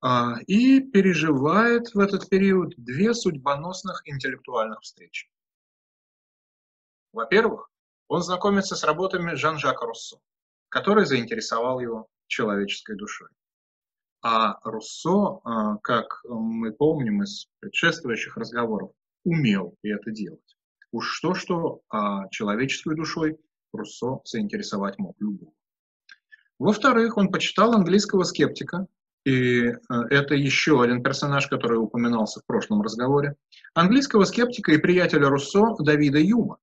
а, 0.00 0.38
и 0.46 0.80
переживает 0.80 1.94
в 1.94 2.00
этот 2.00 2.28
период 2.28 2.74
две 2.76 3.14
судьбоносных 3.14 4.02
интеллектуальных 4.04 4.80
встречи. 4.80 5.28
Во-первых, 7.12 7.70
он 8.08 8.22
знакомится 8.22 8.74
с 8.74 8.82
работами 8.82 9.34
Жан-Жака 9.34 9.86
Руссо, 9.86 10.18
который 10.68 11.06
заинтересовал 11.06 11.78
его 11.78 12.08
человеческой 12.26 12.96
душой. 12.96 13.28
А 14.20 14.58
Руссо, 14.68 15.40
а, 15.44 15.76
как 15.76 16.22
мы 16.24 16.72
помним 16.72 17.22
из 17.22 17.46
предшествующих 17.60 18.36
разговоров, 18.36 18.90
умел 19.24 19.76
это 19.82 20.10
делать. 20.10 20.56
Уж 20.90 21.08
что-что, 21.08 21.82
а 21.88 22.28
человеческой 22.30 22.96
душой 22.96 23.38
Руссо 23.72 24.20
заинтересовать 24.24 24.98
мог 24.98 25.14
любого. 25.20 25.52
Во-вторых, 26.58 27.16
он 27.16 27.30
почитал 27.30 27.74
английского 27.74 28.24
скептика, 28.24 28.86
и 29.24 29.60
э, 29.62 29.74
это 30.10 30.34
еще 30.34 30.82
один 30.82 31.02
персонаж, 31.02 31.46
который 31.46 31.78
упоминался 31.78 32.40
в 32.40 32.46
прошлом 32.46 32.82
разговоре, 32.82 33.36
английского 33.74 34.24
скептика 34.24 34.72
и 34.72 34.78
приятеля 34.78 35.28
Руссо 35.28 35.76
Давида 35.78 36.18
Юма, 36.18 36.58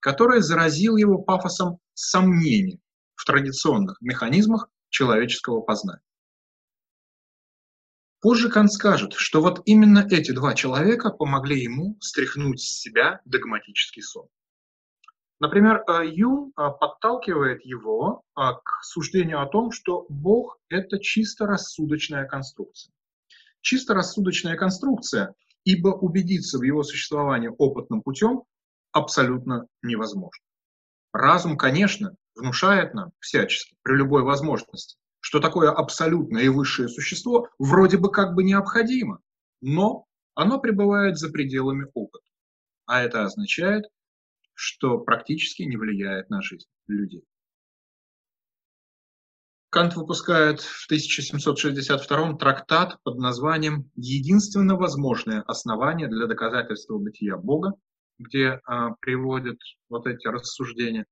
который 0.00 0.40
заразил 0.40 0.96
его 0.96 1.18
пафосом 1.18 1.78
сомнений 1.92 2.80
в 3.16 3.24
традиционных 3.24 4.00
механизмах 4.00 4.68
человеческого 4.88 5.60
познания. 5.60 6.02
Позже 8.20 8.48
Кант 8.48 8.72
скажет, 8.72 9.12
что 9.12 9.42
вот 9.42 9.60
именно 9.66 10.06
эти 10.10 10.30
два 10.30 10.54
человека 10.54 11.10
помогли 11.10 11.62
ему 11.62 11.98
стряхнуть 12.00 12.60
с 12.60 12.80
себя 12.80 13.20
догматический 13.26 14.02
сон. 14.02 14.28
Например, 15.40 15.82
э, 15.88 16.06
Юм 16.06 16.52
э, 16.56 16.70
подталкивает 16.80 17.64
его 17.64 18.22
э, 18.36 18.40
к 18.40 18.84
суждению 18.84 19.42
о 19.42 19.46
том, 19.46 19.72
что 19.72 20.06
Бог– 20.08 20.58
это 20.68 20.98
чисто 21.00 21.46
рассудочная 21.46 22.26
конструкция. 22.26 22.92
Чисто 23.60 23.94
рассудочная 23.94 24.56
конструкция, 24.56 25.34
ибо 25.64 25.88
убедиться 25.88 26.58
в 26.58 26.62
его 26.62 26.82
существовании 26.82 27.50
опытным 27.56 28.02
путем 28.02 28.44
абсолютно 28.92 29.66
невозможно. 29.82 30.44
Разум, 31.12 31.56
конечно, 31.56 32.14
внушает 32.36 32.94
нам 32.94 33.12
всячески, 33.20 33.76
при 33.82 33.96
любой 33.96 34.22
возможности, 34.22 34.96
что 35.20 35.40
такое 35.40 35.70
абсолютное 35.70 36.42
и 36.42 36.48
высшее 36.48 36.88
существо 36.88 37.48
вроде 37.58 37.98
бы 37.98 38.10
как 38.10 38.34
бы 38.34 38.44
необходимо, 38.44 39.20
но 39.60 40.04
оно 40.34 40.60
пребывает 40.60 41.16
за 41.16 41.30
пределами 41.30 41.86
опыта. 41.94 42.24
А 42.86 43.02
это 43.02 43.24
означает, 43.24 43.86
что 44.54 44.98
практически 44.98 45.62
не 45.62 45.76
влияет 45.76 46.30
на 46.30 46.42
жизнь 46.42 46.68
людей. 46.86 47.24
Кант 49.74 49.96
выпускает 49.96 50.60
в 50.60 50.86
1762 50.86 52.36
трактат 52.36 52.96
под 53.02 53.18
названием 53.18 53.90
«Единственно 53.96 54.76
возможное 54.76 55.42
основание 55.42 56.06
для 56.06 56.26
доказательства 56.26 56.96
бытия 56.96 57.36
Бога», 57.36 57.72
где 58.18 58.60
а, 58.66 58.90
приводит 59.00 59.58
вот 59.88 60.06
эти 60.06 60.28
рассуждения. 60.28 61.06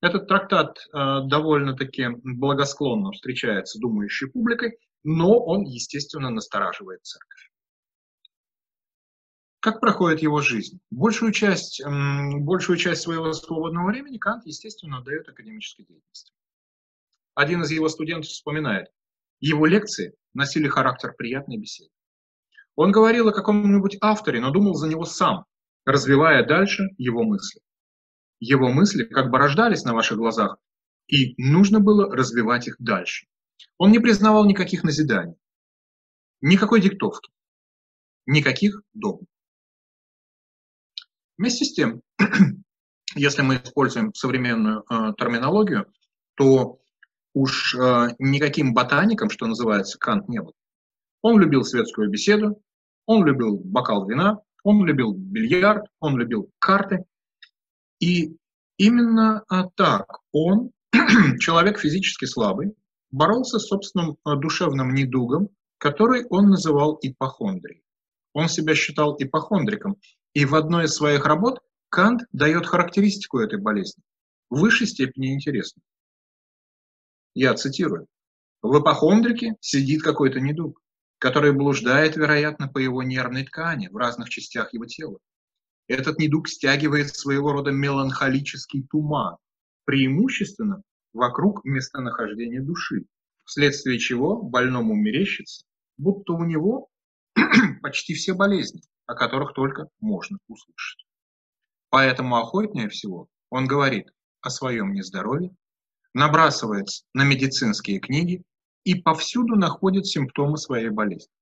Этот 0.00 0.26
трактат 0.26 0.78
а, 0.92 1.20
довольно-таки 1.20 2.08
благосклонно 2.24 3.12
встречается 3.12 3.78
думающей 3.78 4.28
публикой, 4.28 4.78
но 5.04 5.38
он, 5.38 5.62
естественно, 5.62 6.30
настораживает 6.30 7.04
церковь. 7.04 7.50
Как 9.60 9.80
проходит 9.80 10.22
его 10.22 10.40
жизнь? 10.40 10.80
Большую 10.90 11.32
часть, 11.32 11.82
большую 11.84 12.78
часть 12.78 13.02
своего 13.02 13.32
свободного 13.32 13.88
времени 13.88 14.18
Кант, 14.18 14.46
естественно, 14.46 14.98
отдает 14.98 15.28
академической 15.28 15.82
деятельности. 15.82 16.32
Один 17.34 17.62
из 17.62 17.70
его 17.70 17.88
студентов 17.88 18.30
вспоминает, 18.30 18.88
его 19.40 19.66
лекции 19.66 20.14
носили 20.32 20.68
характер 20.68 21.14
приятной 21.16 21.58
беседы. 21.58 21.90
Он 22.76 22.92
говорил 22.92 23.28
о 23.28 23.32
каком-нибудь 23.32 23.98
авторе, 24.00 24.40
но 24.40 24.50
думал 24.50 24.74
за 24.74 24.88
него 24.88 25.04
сам, 25.04 25.44
развивая 25.84 26.46
дальше 26.46 26.90
его 26.96 27.24
мысли. 27.24 27.60
Его 28.38 28.68
мысли 28.70 29.04
как 29.04 29.30
бы 29.30 29.38
рождались 29.38 29.82
на 29.82 29.94
ваших 29.94 30.18
глазах, 30.18 30.58
и 31.08 31.34
нужно 31.42 31.80
было 31.80 32.14
развивать 32.14 32.68
их 32.68 32.76
дальше. 32.78 33.26
Он 33.76 33.90
не 33.90 33.98
признавал 33.98 34.44
никаких 34.44 34.84
назиданий, 34.84 35.34
никакой 36.40 36.80
диктовки, 36.80 37.32
никаких 38.26 38.82
догм. 38.94 39.26
Вместе 41.38 41.64
с 41.64 41.72
тем, 41.72 42.02
если 43.14 43.42
мы 43.42 43.56
используем 43.56 44.12
современную 44.12 44.80
э, 44.90 45.14
терминологию, 45.16 45.86
то 46.34 46.78
уж 47.32 47.74
э, 47.76 48.08
никаким 48.18 48.74
ботаником, 48.74 49.30
что 49.30 49.46
называется, 49.46 49.98
Кант 49.98 50.28
не 50.28 50.42
был. 50.42 50.54
Он 51.22 51.40
любил 51.40 51.62
светскую 51.62 52.10
беседу, 52.10 52.60
он 53.06 53.24
любил 53.24 53.56
бокал 53.56 54.06
вина, 54.06 54.40
он 54.64 54.84
любил 54.84 55.12
бильярд, 55.14 55.86
он 56.00 56.18
любил 56.18 56.50
карты. 56.58 57.04
И 58.00 58.36
именно 58.76 59.44
э, 59.50 59.62
так 59.76 60.18
он, 60.32 60.72
человек 61.38 61.78
физически 61.78 62.24
слабый, 62.24 62.74
боролся 63.12 63.60
с 63.60 63.68
собственным 63.68 64.16
э, 64.26 64.34
душевным 64.36 64.92
недугом, 64.92 65.50
который 65.78 66.26
он 66.30 66.50
называл 66.50 66.98
ипохондрией. 67.00 67.82
Он 68.32 68.48
себя 68.48 68.74
считал 68.74 69.16
ипохондриком, 69.18 69.96
и 70.34 70.44
в 70.44 70.54
одной 70.54 70.84
из 70.84 70.94
своих 70.94 71.24
работ 71.24 71.60
Кант 71.88 72.22
дает 72.32 72.66
характеристику 72.66 73.38
этой 73.38 73.60
болезни, 73.60 74.02
в 74.50 74.60
высшей 74.60 74.86
степени 74.86 75.34
интересно. 75.34 75.82
Я 77.34 77.54
цитирую. 77.54 78.06
В 78.62 78.80
ипохондрике 78.80 79.54
сидит 79.60 80.02
какой-то 80.02 80.40
недуг, 80.40 80.80
который 81.18 81.52
блуждает, 81.52 82.16
вероятно, 82.16 82.68
по 82.68 82.78
его 82.78 83.02
нервной 83.02 83.44
ткани 83.44 83.88
в 83.88 83.96
разных 83.96 84.28
частях 84.28 84.72
его 84.74 84.84
тела. 84.86 85.18
Этот 85.86 86.18
недуг 86.18 86.48
стягивает 86.48 87.14
своего 87.14 87.52
рода 87.52 87.70
меланхолический 87.70 88.86
туман, 88.90 89.36
преимущественно 89.84 90.82
вокруг 91.12 91.64
местонахождения 91.64 92.60
души, 92.60 93.06
вследствие 93.44 93.98
чего 93.98 94.42
больному 94.42 94.94
мерещится, 94.94 95.64
будто 95.96 96.34
у 96.34 96.44
него 96.44 96.88
почти 97.82 98.14
все 98.14 98.34
болезни, 98.34 98.82
о 99.06 99.14
которых 99.14 99.54
только 99.54 99.88
можно 100.00 100.38
услышать. 100.48 101.04
Поэтому 101.90 102.36
охотнее 102.36 102.88
всего 102.88 103.28
он 103.50 103.66
говорит 103.66 104.08
о 104.40 104.50
своем 104.50 104.92
нездоровье, 104.92 105.54
набрасывается 106.14 107.04
на 107.14 107.24
медицинские 107.24 108.00
книги 108.00 108.42
и 108.84 108.94
повсюду 108.94 109.56
находит 109.56 110.06
симптомы 110.06 110.58
своей 110.58 110.90
болезни. 110.90 111.32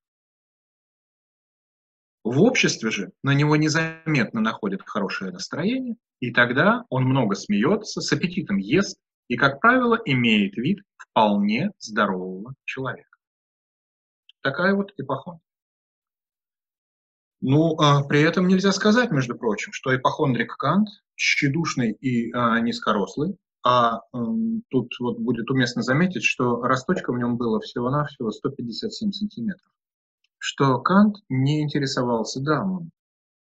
В 2.24 2.42
обществе 2.42 2.90
же 2.90 3.12
на 3.22 3.34
него 3.34 3.54
незаметно 3.54 4.40
находит 4.40 4.82
хорошее 4.84 5.30
настроение, 5.30 5.96
и 6.18 6.32
тогда 6.32 6.84
он 6.88 7.04
много 7.04 7.36
смеется, 7.36 8.00
с 8.00 8.12
аппетитом 8.12 8.56
ест 8.56 8.98
и, 9.28 9.36
как 9.36 9.60
правило, 9.60 9.96
имеет 10.04 10.56
вид 10.56 10.80
вполне 10.96 11.70
здорового 11.78 12.54
человека. 12.64 13.16
Такая 14.42 14.74
вот 14.74 14.92
эпохондрия. 14.96 15.45
Ну, 17.40 17.76
а 17.78 18.02
при 18.02 18.22
этом 18.22 18.48
нельзя 18.48 18.72
сказать, 18.72 19.10
между 19.10 19.36
прочим, 19.36 19.72
что 19.72 19.94
ипохондрик 19.94 20.56
Кант 20.56 20.88
тщедушный 21.16 21.92
и 21.92 22.32
а, 22.32 22.60
низкорослый, 22.60 23.36
а 23.62 24.00
м, 24.14 24.62
тут 24.70 24.92
вот 25.00 25.18
будет 25.18 25.50
уместно 25.50 25.82
заметить, 25.82 26.24
что 26.24 26.62
росточка 26.62 27.12
в 27.12 27.18
нем 27.18 27.36
было 27.36 27.60
всего-навсего 27.60 28.30
157 28.30 29.12
сантиметров, 29.12 29.72
что 30.38 30.78
Кант 30.80 31.16
не 31.28 31.62
интересовался 31.62 32.40
дамами. 32.40 32.90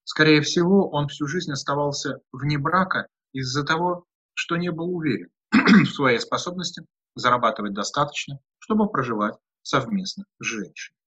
Скорее 0.04 0.42
всего, 0.42 0.88
он 0.90 1.08
всю 1.08 1.26
жизнь 1.26 1.52
оставался 1.52 2.20
вне 2.32 2.58
брака 2.58 3.06
из-за 3.32 3.64
того, 3.64 4.04
что 4.34 4.56
не 4.56 4.70
был 4.70 4.94
уверен 4.94 5.28
в 5.52 5.86
своей 5.86 6.18
способности 6.18 6.84
зарабатывать 7.14 7.74
достаточно, 7.74 8.38
чтобы 8.58 8.88
проживать 8.88 9.34
совместно 9.62 10.24
с 10.40 10.44
женщиной. 10.44 11.01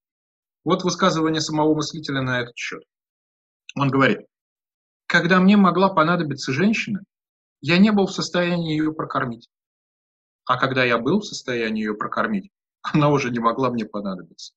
Вот 0.66 0.82
высказывание 0.82 1.40
самого 1.40 1.76
мыслителя 1.76 2.22
на 2.22 2.40
этот 2.40 2.56
счет. 2.56 2.82
Он 3.76 3.88
говорит, 3.88 4.26
когда 5.06 5.38
мне 5.38 5.56
могла 5.56 5.94
понадобиться 5.94 6.52
женщина, 6.52 7.04
я 7.60 7.78
не 7.78 7.92
был 7.92 8.08
в 8.08 8.12
состоянии 8.12 8.76
ее 8.76 8.92
прокормить. 8.92 9.48
А 10.44 10.58
когда 10.58 10.82
я 10.82 10.98
был 10.98 11.20
в 11.20 11.24
состоянии 11.24 11.84
ее 11.84 11.94
прокормить, 11.94 12.50
она 12.82 13.10
уже 13.10 13.30
не 13.30 13.38
могла 13.38 13.70
мне 13.70 13.86
понадобиться. 13.86 14.54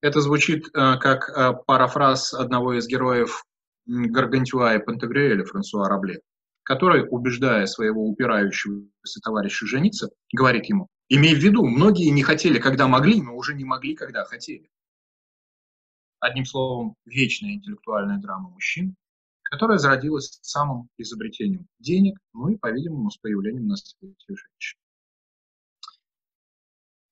Это 0.00 0.20
звучит 0.20 0.68
э, 0.68 0.70
как 1.00 1.28
э, 1.28 1.54
парафраз 1.66 2.32
одного 2.32 2.78
из 2.78 2.86
героев 2.86 3.42
Гаргантюа 3.86 4.76
и 4.76 4.78
Пантагрюэля 4.78 5.44
Франсуа 5.44 5.88
Рабле, 5.88 6.20
который, 6.62 7.04
убеждая 7.10 7.66
своего 7.66 8.06
упирающегося 8.06 9.20
товарища 9.24 9.66
жениться, 9.66 10.10
говорит 10.32 10.66
ему, 10.66 10.86
имей 11.08 11.34
в 11.34 11.42
виду, 11.42 11.66
многие 11.66 12.10
не 12.10 12.22
хотели, 12.22 12.60
когда 12.60 12.86
могли, 12.86 13.20
но 13.20 13.34
уже 13.34 13.54
не 13.54 13.64
могли, 13.64 13.96
когда 13.96 14.24
хотели. 14.24 14.70
Одним 16.24 16.46
словом, 16.46 16.96
вечная 17.04 17.52
интеллектуальная 17.52 18.16
драма 18.16 18.48
мужчин, 18.48 18.96
которая 19.42 19.76
зародилась 19.76 20.38
самым 20.40 20.88
изобретением 20.96 21.66
денег, 21.80 22.18
ну 22.32 22.48
и, 22.48 22.56
по-видимому, 22.56 23.10
с 23.10 23.18
появлением 23.18 23.66
на 23.66 23.76
свете 23.76 24.14
женщин. 24.26 24.78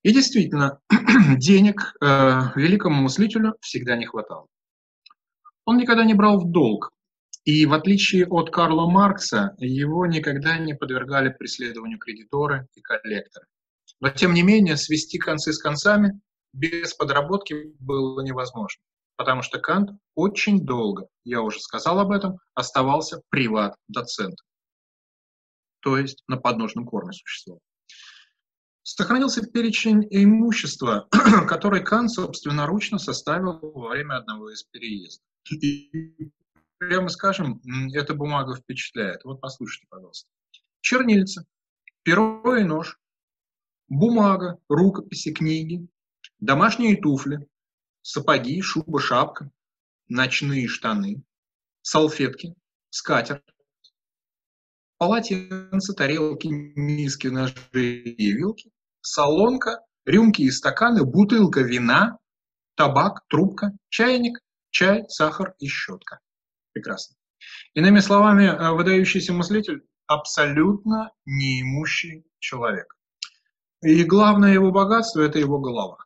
И 0.01 0.11
действительно, 0.11 0.79
денег 1.37 1.93
э, 2.01 2.05
великому 2.55 3.03
мыслителю 3.03 3.53
всегда 3.61 3.97
не 3.97 4.07
хватало. 4.07 4.47
Он 5.65 5.77
никогда 5.77 6.05
не 6.05 6.15
брал 6.15 6.39
в 6.39 6.49
долг, 6.49 6.91
и 7.45 7.67
в 7.67 7.73
отличие 7.73 8.25
от 8.25 8.49
Карла 8.49 8.89
Маркса, 8.89 9.53
его 9.59 10.07
никогда 10.07 10.57
не 10.57 10.73
подвергали 10.73 11.29
преследованию 11.29 11.99
кредиторы 11.99 12.67
и 12.73 12.81
коллекторы. 12.81 13.45
Но 13.99 14.09
тем 14.09 14.33
не 14.33 14.41
менее, 14.41 14.75
свести 14.75 15.19
концы 15.19 15.53
с 15.53 15.59
концами 15.59 16.19
без 16.51 16.95
подработки 16.95 17.75
было 17.79 18.19
невозможно, 18.23 18.81
потому 19.15 19.41
что 19.41 19.59
Кант 19.59 19.91
очень 20.15 20.65
долго, 20.65 21.07
я 21.23 21.41
уже 21.41 21.59
сказал 21.59 21.99
об 21.99 22.11
этом, 22.11 22.39
оставался 22.53 23.21
приват-доцентом, 23.29 24.45
то 25.81 25.97
есть 25.97 26.23
на 26.27 26.37
подножном 26.37 26.85
корме 26.85 27.13
существовал. 27.13 27.61
Сохранился 28.85 29.45
перечень 29.45 30.05
имущества, 30.09 31.07
который 31.47 31.83
Кант 31.83 32.11
собственноручно 32.11 32.99
составил 32.99 33.59
во 33.61 33.89
время 33.89 34.17
одного 34.17 34.51
из 34.51 34.63
переездов. 34.63 35.23
И, 35.49 36.31
прямо 36.77 37.07
скажем, 37.07 37.61
эта 37.93 38.13
бумага 38.13 38.55
впечатляет. 38.55 39.23
Вот 39.23 39.39
послушайте, 39.39 39.87
пожалуйста. 39.89 40.29
Чернильца, 40.81 41.45
перо 42.03 42.57
и 42.57 42.63
нож, 42.63 42.99
бумага, 43.87 44.59
рукописи, 44.67 45.33
книги, 45.33 45.87
домашние 46.39 46.97
туфли, 46.97 47.47
сапоги, 48.03 48.61
шуба, 48.61 48.99
шапка, 48.99 49.49
ночные 50.07 50.67
штаны, 50.67 51.23
салфетки, 51.81 52.53
скатерть, 52.91 53.41
полотенца, 54.99 55.93
тарелки, 55.93 56.47
миски, 56.47 57.27
ножи 57.27 57.55
и 57.75 58.31
вилки, 58.31 58.71
солонка, 59.01 59.79
рюмки 60.05 60.43
и 60.43 60.51
стаканы, 60.51 61.03
бутылка 61.03 61.61
вина, 61.61 62.19
табак, 62.75 63.25
трубка, 63.27 63.71
чайник, 63.89 64.39
чай, 64.69 65.05
сахар 65.07 65.55
и 65.59 65.67
щетка. 65.67 66.19
Прекрасно. 66.73 67.15
Иными 67.73 67.99
словами, 67.99 68.45
э, 68.45 68.71
выдающийся 68.71 69.33
мыслитель 69.33 69.83
абсолютно 70.07 71.11
неимущий 71.25 72.25
человек. 72.39 72.95
И 73.81 74.03
главное 74.03 74.53
его 74.53 74.71
богатство– 74.71 75.21
это 75.21 75.39
его 75.39 75.59
голова. 75.59 75.97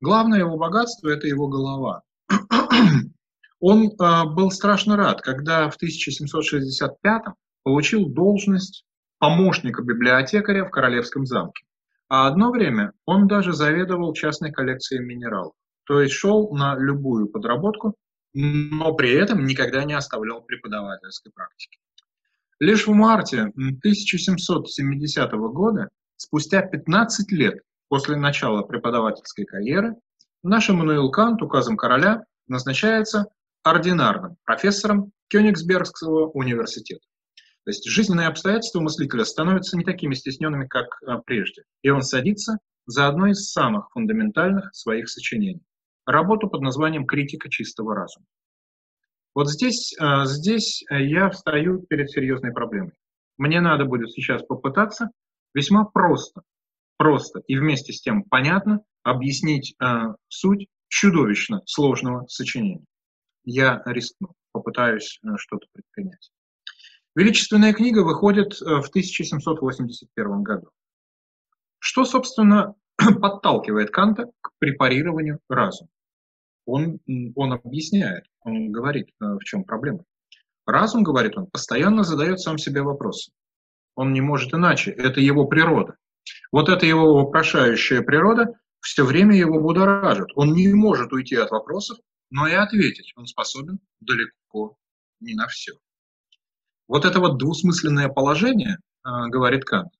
Главное 0.00 0.40
его 0.40 0.56
богатство– 0.56 1.08
это 1.10 1.26
его 1.26 1.48
голова. 1.48 2.02
Он 3.60 3.88
э, 3.88 4.24
был 4.34 4.50
страшно 4.50 4.96
рад, 4.96 5.22
когда 5.22 5.70
в 5.70 5.76
1765 5.76 7.22
получил 7.62 8.06
должность 8.06 8.84
помощника 9.18 9.82
библиотекаря 9.82 10.64
в 10.64 10.70
Королевском 10.70 11.26
замке. 11.26 11.64
А 12.08 12.28
одно 12.28 12.52
время 12.52 12.92
он 13.04 13.26
даже 13.26 13.52
заведовал 13.52 14.12
частной 14.12 14.52
коллекцией 14.52 15.04
минералов, 15.04 15.54
то 15.84 16.00
есть 16.00 16.14
шел 16.14 16.54
на 16.54 16.76
любую 16.78 17.26
подработку, 17.28 17.96
но 18.32 18.94
при 18.94 19.12
этом 19.12 19.44
никогда 19.44 19.82
не 19.84 19.94
оставлял 19.94 20.42
преподавательской 20.42 21.32
практики. 21.32 21.78
Лишь 22.60 22.86
в 22.86 22.92
марте 22.92 23.52
1770 23.56 25.32
года, 25.32 25.88
спустя 26.16 26.62
15 26.62 27.32
лет 27.32 27.58
после 27.88 28.16
начала 28.16 28.62
преподавательской 28.62 29.44
карьеры, 29.44 29.96
наш 30.42 30.68
Эммануил 30.70 31.10
Кант 31.10 31.42
указом 31.42 31.76
короля 31.76 32.24
назначается 32.46 33.26
ординарным 33.62 34.36
профессором 34.44 35.12
Кёнигсбергского 35.28 36.28
университета. 36.28 37.04
То 37.64 37.70
есть 37.70 37.84
жизненные 37.84 38.28
обстоятельства 38.28 38.80
мыслителя 38.80 39.24
становятся 39.24 39.76
не 39.76 39.84
такими 39.84 40.14
стесненными, 40.14 40.68
как 40.68 40.86
а, 41.04 41.18
прежде. 41.18 41.64
И 41.82 41.90
он 41.90 42.02
садится 42.02 42.58
за 42.86 43.08
одно 43.08 43.26
из 43.26 43.50
самых 43.50 43.90
фундаментальных 43.90 44.72
своих 44.72 45.08
сочинений. 45.08 45.64
Работу 46.06 46.48
под 46.48 46.60
названием 46.60 47.06
«Критика 47.06 47.50
чистого 47.50 47.96
разума». 47.96 48.24
Вот 49.34 49.50
здесь, 49.50 49.96
а, 49.98 50.26
здесь 50.26 50.84
я 50.88 51.28
встаю 51.28 51.80
перед 51.80 52.08
серьезной 52.08 52.52
проблемой. 52.52 52.92
Мне 53.36 53.60
надо 53.60 53.84
будет 53.84 54.12
сейчас 54.12 54.44
попытаться 54.44 55.10
весьма 55.52 55.84
просто, 55.84 56.42
просто 56.96 57.40
и 57.46 57.56
вместе 57.56 57.92
с 57.92 58.00
тем 58.00 58.22
понятно 58.24 58.82
объяснить 59.02 59.74
э, 59.82 60.14
суть 60.28 60.68
чудовищно 60.88 61.62
сложного 61.66 62.26
сочинения. 62.28 62.84
Я 63.44 63.82
рискну, 63.86 64.32
попытаюсь 64.52 65.20
э, 65.22 65.28
что-то 65.36 65.66
предпринять. 65.72 66.30
Величественная 67.14 67.72
книга 67.72 68.00
выходит 68.00 68.60
э, 68.60 68.64
в 68.82 68.88
1781 68.88 70.42
году. 70.42 70.68
Что, 71.78 72.04
собственно, 72.04 72.74
подталкивает 72.98 73.90
Канта 73.90 74.30
к 74.40 74.50
препарированию 74.58 75.40
разума? 75.48 75.88
Он, 76.66 76.98
он 77.36 77.52
объясняет, 77.52 78.24
он 78.40 78.72
говорит, 78.72 79.08
э, 79.20 79.24
в 79.24 79.44
чем 79.44 79.64
проблема. 79.64 80.04
Разум, 80.66 81.04
говорит 81.04 81.38
он, 81.38 81.46
постоянно 81.46 82.02
задает 82.02 82.40
сам 82.40 82.58
себе 82.58 82.82
вопросы. 82.82 83.30
Он 83.94 84.12
не 84.12 84.20
может 84.20 84.52
иначе, 84.52 84.90
это 84.90 85.20
его 85.20 85.46
природа. 85.46 85.96
Вот 86.52 86.68
эта 86.68 86.86
его 86.86 87.14
вопрошающая 87.14 88.02
природа 88.02 88.58
все 88.80 89.04
время 89.04 89.36
его 89.36 89.60
будоражит. 89.60 90.28
Он 90.34 90.52
не 90.52 90.68
может 90.72 91.12
уйти 91.12 91.36
от 91.36 91.50
вопросов, 91.50 91.98
но 92.30 92.46
и 92.46 92.52
ответить 92.52 93.12
он 93.16 93.26
способен 93.26 93.80
далеко 94.00 94.76
не 95.20 95.34
на 95.34 95.46
все. 95.48 95.72
Вот 96.88 97.04
это 97.04 97.20
вот 97.20 97.38
двусмысленное 97.38 98.08
положение, 98.08 98.78
а, 99.02 99.28
говорит 99.28 99.64
Кант, 99.64 99.92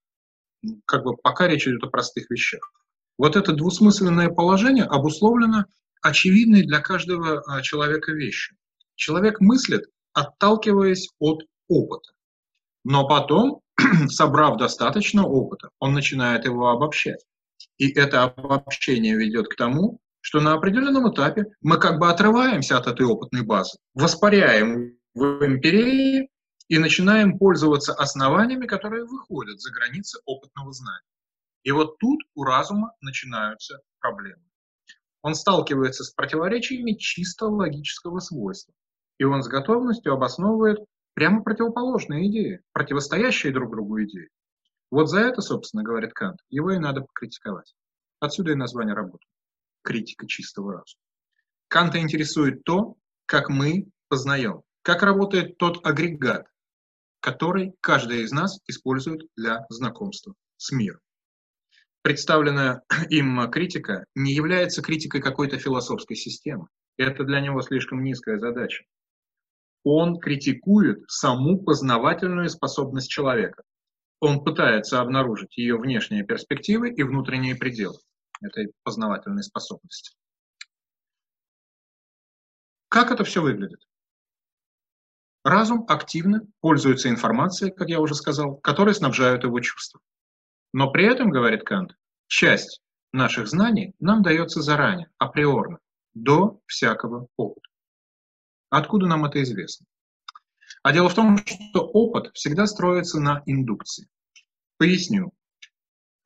как 0.84 1.02
бы 1.04 1.16
пока 1.16 1.48
речь 1.48 1.66
идет 1.66 1.82
о 1.82 1.90
простых 1.90 2.30
вещах. 2.30 2.72
Вот 3.18 3.34
это 3.34 3.52
двусмысленное 3.52 4.28
положение 4.28 4.84
обусловлено 4.84 5.64
очевидной 6.02 6.62
для 6.62 6.80
каждого 6.80 7.42
а, 7.42 7.62
человека 7.62 8.12
вещью. 8.12 8.56
Человек 8.94 9.40
мыслит, 9.40 9.84
отталкиваясь 10.12 11.08
от 11.18 11.42
опыта. 11.68 12.12
Но 12.88 13.04
потом, 13.08 13.62
собрав 14.08 14.58
достаточно 14.58 15.26
опыта, 15.26 15.70
он 15.80 15.92
начинает 15.92 16.44
его 16.44 16.68
обобщать. 16.68 17.24
И 17.78 17.90
это 17.90 18.22
обобщение 18.22 19.16
ведет 19.16 19.48
к 19.48 19.56
тому, 19.56 19.98
что 20.20 20.40
на 20.40 20.52
определенном 20.52 21.12
этапе 21.12 21.46
мы 21.60 21.78
как 21.78 21.98
бы 21.98 22.08
отрываемся 22.08 22.78
от 22.78 22.86
этой 22.86 23.04
опытной 23.04 23.42
базы, 23.42 23.76
воспаряем 23.94 24.96
в 25.14 25.44
империи 25.44 26.30
и 26.68 26.78
начинаем 26.78 27.38
пользоваться 27.38 27.92
основаниями, 27.92 28.66
которые 28.66 29.04
выходят 29.04 29.60
за 29.60 29.72
границы 29.72 30.20
опытного 30.24 30.72
знания. 30.72 31.10
И 31.64 31.72
вот 31.72 31.98
тут 31.98 32.20
у 32.36 32.44
разума 32.44 32.92
начинаются 33.00 33.80
проблемы. 33.98 34.44
Он 35.22 35.34
сталкивается 35.34 36.04
с 36.04 36.10
противоречиями 36.12 36.92
чисто 36.92 37.46
логического 37.46 38.20
свойства, 38.20 38.72
и 39.18 39.24
он 39.24 39.42
с 39.42 39.48
готовностью 39.48 40.12
обосновывает 40.12 40.78
прямо 41.16 41.42
противоположные 41.42 42.28
идеи, 42.28 42.60
противостоящие 42.72 43.52
друг 43.52 43.70
другу 43.70 44.02
идеи. 44.04 44.28
Вот 44.90 45.08
за 45.08 45.20
это, 45.20 45.40
собственно, 45.40 45.82
говорит 45.82 46.12
Кант, 46.12 46.38
его 46.50 46.70
и 46.72 46.78
надо 46.78 47.00
покритиковать. 47.00 47.74
Отсюда 48.20 48.52
и 48.52 48.54
название 48.54 48.94
работы. 48.94 49.26
Критика 49.82 50.26
чистого 50.28 50.72
разума. 50.72 51.02
Канта 51.68 51.98
интересует 52.00 52.64
то, 52.64 52.96
как 53.24 53.48
мы 53.48 53.88
познаем, 54.08 54.62
как 54.82 55.02
работает 55.02 55.56
тот 55.56 55.84
агрегат, 55.86 56.46
который 57.20 57.72
каждый 57.80 58.22
из 58.22 58.30
нас 58.30 58.60
использует 58.66 59.26
для 59.36 59.64
знакомства 59.70 60.34
с 60.58 60.70
миром. 60.70 61.00
Представленная 62.02 62.82
им 63.08 63.50
критика 63.50 64.04
не 64.14 64.34
является 64.34 64.82
критикой 64.82 65.22
какой-то 65.22 65.58
философской 65.58 66.14
системы. 66.14 66.68
Это 66.98 67.24
для 67.24 67.40
него 67.40 67.62
слишком 67.62 68.04
низкая 68.04 68.38
задача. 68.38 68.84
Он 69.88 70.18
критикует 70.18 71.08
саму 71.08 71.62
познавательную 71.62 72.48
способность 72.48 73.08
человека. 73.08 73.62
Он 74.18 74.42
пытается 74.42 75.00
обнаружить 75.00 75.56
ее 75.56 75.78
внешние 75.78 76.24
перспективы 76.24 76.90
и 76.90 77.04
внутренние 77.04 77.54
пределы 77.54 77.96
этой 78.40 78.72
познавательной 78.82 79.44
способности. 79.44 80.16
Как 82.88 83.12
это 83.12 83.22
все 83.22 83.40
выглядит? 83.40 83.78
Разум 85.44 85.84
активно 85.86 86.40
пользуется 86.58 87.08
информацией, 87.08 87.70
как 87.70 87.88
я 87.88 88.00
уже 88.00 88.16
сказал, 88.16 88.56
которая 88.56 88.92
снабжают 88.92 89.44
его 89.44 89.60
чувства. 89.60 90.00
Но 90.72 90.90
при 90.90 91.06
этом, 91.06 91.30
говорит 91.30 91.62
Кант, 91.62 91.96
часть 92.26 92.82
наших 93.12 93.46
знаний 93.46 93.94
нам 94.00 94.24
дается 94.24 94.62
заранее, 94.62 95.12
априорно, 95.18 95.78
до 96.12 96.60
всякого 96.66 97.28
опыта. 97.36 97.65
Откуда 98.76 99.06
нам 99.06 99.24
это 99.24 99.42
известно? 99.42 99.86
А 100.82 100.92
дело 100.92 101.08
в 101.08 101.14
том, 101.14 101.38
что 101.38 101.80
опыт 101.80 102.30
всегда 102.34 102.66
строится 102.66 103.18
на 103.18 103.42
индукции. 103.46 104.06
Поясню. 104.76 105.32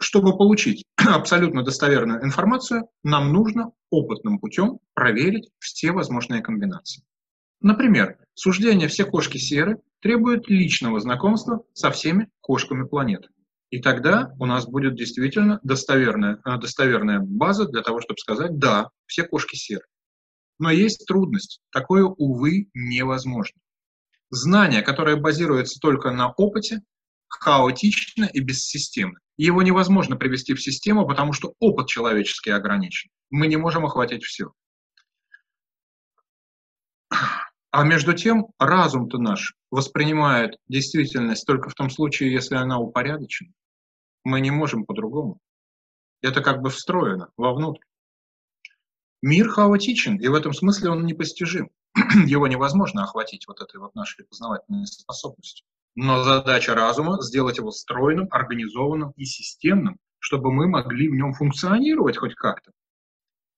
Чтобы 0.00 0.36
получить 0.36 0.84
абсолютно 0.96 1.62
достоверную 1.62 2.24
информацию, 2.24 2.88
нам 3.04 3.32
нужно 3.32 3.70
опытным 3.90 4.40
путем 4.40 4.80
проверить 4.94 5.50
все 5.60 5.92
возможные 5.92 6.42
комбинации. 6.42 7.04
Например, 7.60 8.18
суждение 8.34 8.88
«все 8.88 9.04
кошки 9.04 9.38
серы» 9.38 9.78
требует 10.00 10.48
личного 10.48 10.98
знакомства 10.98 11.62
со 11.72 11.92
всеми 11.92 12.30
кошками 12.40 12.84
планеты. 12.84 13.28
И 13.70 13.80
тогда 13.80 14.34
у 14.40 14.46
нас 14.46 14.66
будет 14.66 14.96
действительно 14.96 15.60
достоверная, 15.62 16.40
э, 16.44 16.58
достоверная 16.58 17.20
база 17.20 17.66
для 17.66 17.82
того, 17.82 18.00
чтобы 18.00 18.18
сказать 18.18 18.58
«да, 18.58 18.90
все 19.06 19.22
кошки 19.22 19.54
серы». 19.54 19.84
Но 20.60 20.70
есть 20.70 21.06
трудность. 21.06 21.62
Такое, 21.72 22.04
увы, 22.04 22.68
невозможно. 22.74 23.58
Знание, 24.28 24.82
которое 24.82 25.16
базируется 25.16 25.80
только 25.80 26.10
на 26.10 26.30
опыте, 26.32 26.82
хаотично 27.28 28.26
и 28.26 28.40
бессистемно. 28.40 29.18
Его 29.38 29.62
невозможно 29.62 30.16
привести 30.16 30.52
в 30.52 30.60
систему, 30.60 31.08
потому 31.08 31.32
что 31.32 31.54
опыт 31.60 31.88
человеческий 31.88 32.50
ограничен. 32.50 33.08
Мы 33.30 33.46
не 33.46 33.56
можем 33.56 33.86
охватить 33.86 34.22
все. 34.22 34.52
А 37.72 37.82
между 37.84 38.12
тем 38.12 38.48
разум-то 38.58 39.16
наш 39.16 39.54
воспринимает 39.70 40.58
действительность 40.68 41.46
только 41.46 41.70
в 41.70 41.74
том 41.74 41.88
случае, 41.88 42.32
если 42.32 42.56
она 42.56 42.78
упорядочена. 42.78 43.52
Мы 44.24 44.42
не 44.42 44.50
можем 44.50 44.84
по-другому. 44.84 45.38
Это 46.20 46.42
как 46.42 46.60
бы 46.60 46.68
встроено 46.68 47.30
вовнутрь. 47.38 47.80
Мир 49.22 49.48
хаотичен, 49.48 50.16
и 50.16 50.28
в 50.28 50.34
этом 50.34 50.52
смысле 50.52 50.90
он 50.90 51.04
непостижим. 51.04 51.70
Его 52.26 52.46
невозможно 52.46 53.02
охватить 53.02 53.46
вот 53.46 53.60
этой 53.60 53.78
вот 53.78 53.94
нашей 53.94 54.24
познавательной 54.24 54.86
способностью. 54.86 55.66
Но 55.94 56.22
задача 56.22 56.74
разума– 56.74 57.20
сделать 57.20 57.58
его 57.58 57.72
стройным, 57.72 58.28
организованным 58.30 59.10
и 59.16 59.24
системным, 59.24 59.98
чтобы 60.18 60.52
мы 60.52 60.68
могли 60.68 61.08
в 61.08 61.14
нем 61.14 61.34
функционировать 61.34 62.16
хоть 62.16 62.34
как-то. 62.34 62.70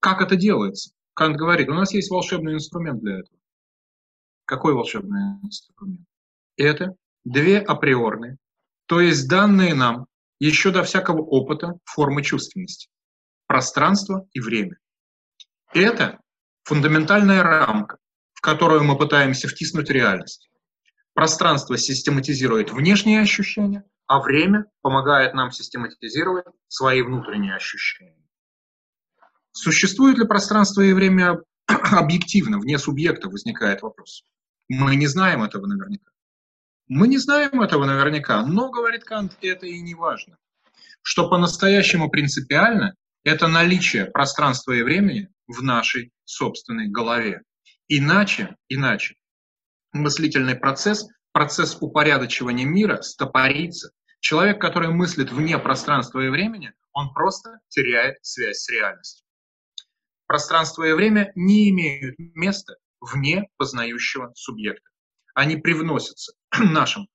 Как 0.00 0.22
это 0.22 0.34
делается? 0.34 0.92
Кант 1.14 1.36
говорит, 1.36 1.68
у 1.68 1.74
нас 1.74 1.92
есть 1.92 2.10
волшебный 2.10 2.54
инструмент 2.54 3.00
для 3.00 3.18
этого. 3.18 3.38
Какой 4.46 4.74
волшебный 4.74 5.38
инструмент? 5.42 6.00
Это 6.56 6.96
две 7.24 7.58
априорные, 7.58 8.38
то 8.86 9.00
есть 9.00 9.28
данные 9.28 9.74
нам 9.74 10.06
еще 10.40 10.70
до 10.70 10.82
всякого 10.82 11.22
опыта 11.22 11.78
формы 11.84 12.22
чувственности, 12.22 12.88
пространство 13.46 14.26
и 14.32 14.40
время. 14.40 14.78
Это 15.74 16.20
фундаментальная 16.64 17.42
рамка, 17.42 17.96
в 18.34 18.42
которую 18.42 18.84
мы 18.84 18.98
пытаемся 18.98 19.48
втиснуть 19.48 19.88
реальность. 19.88 20.50
Пространство 21.14 21.78
систематизирует 21.78 22.70
внешние 22.70 23.20
ощущения, 23.20 23.84
а 24.06 24.20
время 24.20 24.66
помогает 24.82 25.32
нам 25.34 25.50
систематизировать 25.50 26.44
свои 26.68 27.02
внутренние 27.02 27.54
ощущения. 27.54 28.28
Существует 29.52 30.18
ли 30.18 30.26
пространство 30.26 30.82
и 30.82 30.92
время 30.92 31.40
объективно, 31.66 32.58
вне 32.58 32.78
субъекта, 32.78 33.28
возникает 33.28 33.82
вопрос. 33.82 34.24
Мы 34.68 34.96
не 34.96 35.06
знаем 35.06 35.42
этого 35.42 35.66
наверняка. 35.66 36.10
Мы 36.88 37.08
не 37.08 37.18
знаем 37.18 37.62
этого 37.62 37.86
наверняка, 37.86 38.44
но, 38.44 38.70
говорит 38.70 39.04
Кант, 39.04 39.38
это 39.40 39.66
и 39.66 39.80
не 39.80 39.94
важно. 39.94 40.36
Что 41.02 41.28
по-настоящему 41.28 42.10
принципиально, 42.10 42.94
это 43.24 43.48
наличие 43.48 44.06
пространства 44.06 44.72
и 44.72 44.82
времени 44.82 45.28
в 45.52 45.62
нашей 45.62 46.12
собственной 46.24 46.88
голове. 46.88 47.42
Иначе, 47.88 48.56
иначе, 48.68 49.16
мыслительный 49.92 50.54
процесс, 50.54 51.06
процесс 51.32 51.76
упорядочивания 51.80 52.66
мира 52.66 53.02
стопорится. 53.02 53.92
Человек, 54.20 54.60
который 54.60 54.88
мыслит 54.88 55.30
вне 55.30 55.58
пространства 55.58 56.20
и 56.20 56.28
времени, 56.28 56.72
он 56.92 57.12
просто 57.12 57.58
теряет 57.68 58.16
связь 58.22 58.58
с 58.58 58.70
реальностью. 58.70 59.26
Пространство 60.26 60.84
и 60.84 60.92
время 60.92 61.32
не 61.34 61.70
имеют 61.70 62.18
места 62.18 62.76
вне 63.00 63.48
познающего 63.56 64.32
субъекта. 64.34 64.88
Они 65.34 65.56
привносятся 65.56 66.34
нашим 66.58 67.08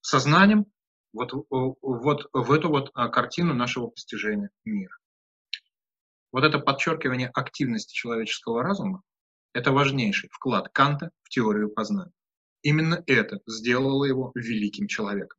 сознанием 0.00 0.66
вот, 1.12 1.32
вот 1.50 2.28
в 2.32 2.52
эту 2.52 2.68
вот 2.68 2.90
а, 2.94 3.08
картину 3.08 3.54
нашего 3.54 3.88
постижения 3.88 4.50
мира. 4.64 4.96
Вот 6.32 6.44
это 6.44 6.58
подчеркивание 6.58 7.28
активности 7.28 7.92
человеческого 7.92 8.62
разума– 8.62 9.02
это 9.52 9.72
важнейший 9.72 10.28
вклад 10.32 10.68
Канта 10.72 11.10
в 11.22 11.28
теорию 11.28 11.70
познания. 11.70 12.12
Именно 12.62 13.02
это 13.06 13.40
сделало 13.46 14.04
его 14.04 14.32
великим 14.34 14.86
человеком. 14.86 15.38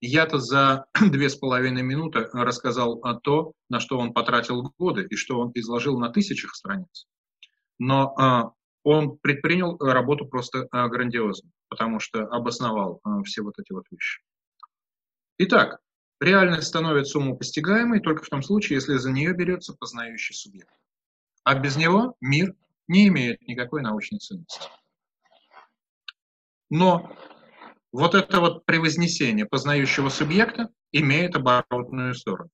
Я-то 0.00 0.38
за 0.38 0.86
две 1.00 1.28
с 1.28 1.36
половиной 1.36 1.82
минуты 1.82 2.28
рассказал 2.32 2.98
о 3.04 3.14
то, 3.14 3.52
на 3.68 3.80
что 3.80 3.98
он 3.98 4.12
потратил 4.12 4.72
годы 4.78 5.06
и 5.08 5.16
что 5.16 5.38
он 5.38 5.52
изложил 5.54 5.98
на 5.98 6.10
тысячах 6.10 6.54
страниц. 6.54 7.06
Но 7.78 8.14
а, 8.18 8.52
он 8.82 9.16
предпринял 9.18 9.78
работу 9.78 10.26
просто 10.26 10.66
а, 10.70 10.88
грандиозно, 10.88 11.50
потому 11.68 12.00
что 12.00 12.24
обосновал 12.26 13.00
а, 13.04 13.22
все 13.22 13.42
вот 13.42 13.54
эти 13.58 13.72
вот 13.72 13.84
вещи. 13.90 14.22
Итак, 15.38 15.78
реальность 16.22 16.68
становится 16.68 17.18
умопостигаемой 17.18 18.00
только 18.00 18.24
в 18.24 18.28
том 18.28 18.42
случае, 18.42 18.76
если 18.76 18.96
за 18.96 19.10
нее 19.10 19.32
берется 19.34 19.74
познающий 19.74 20.34
субъект. 20.34 20.72
А 21.44 21.54
без 21.54 21.76
него 21.76 22.14
мир 22.20 22.54
не 22.88 23.08
имеет 23.08 23.40
никакой 23.46 23.82
научной 23.82 24.18
ценности. 24.18 24.68
Но 26.70 27.14
вот 27.92 28.14
это 28.14 28.40
вот 28.40 28.64
превознесение 28.64 29.44
познающего 29.44 30.08
субъекта 30.08 30.70
имеет 30.92 31.36
оборотную 31.36 32.14
сторону. 32.14 32.50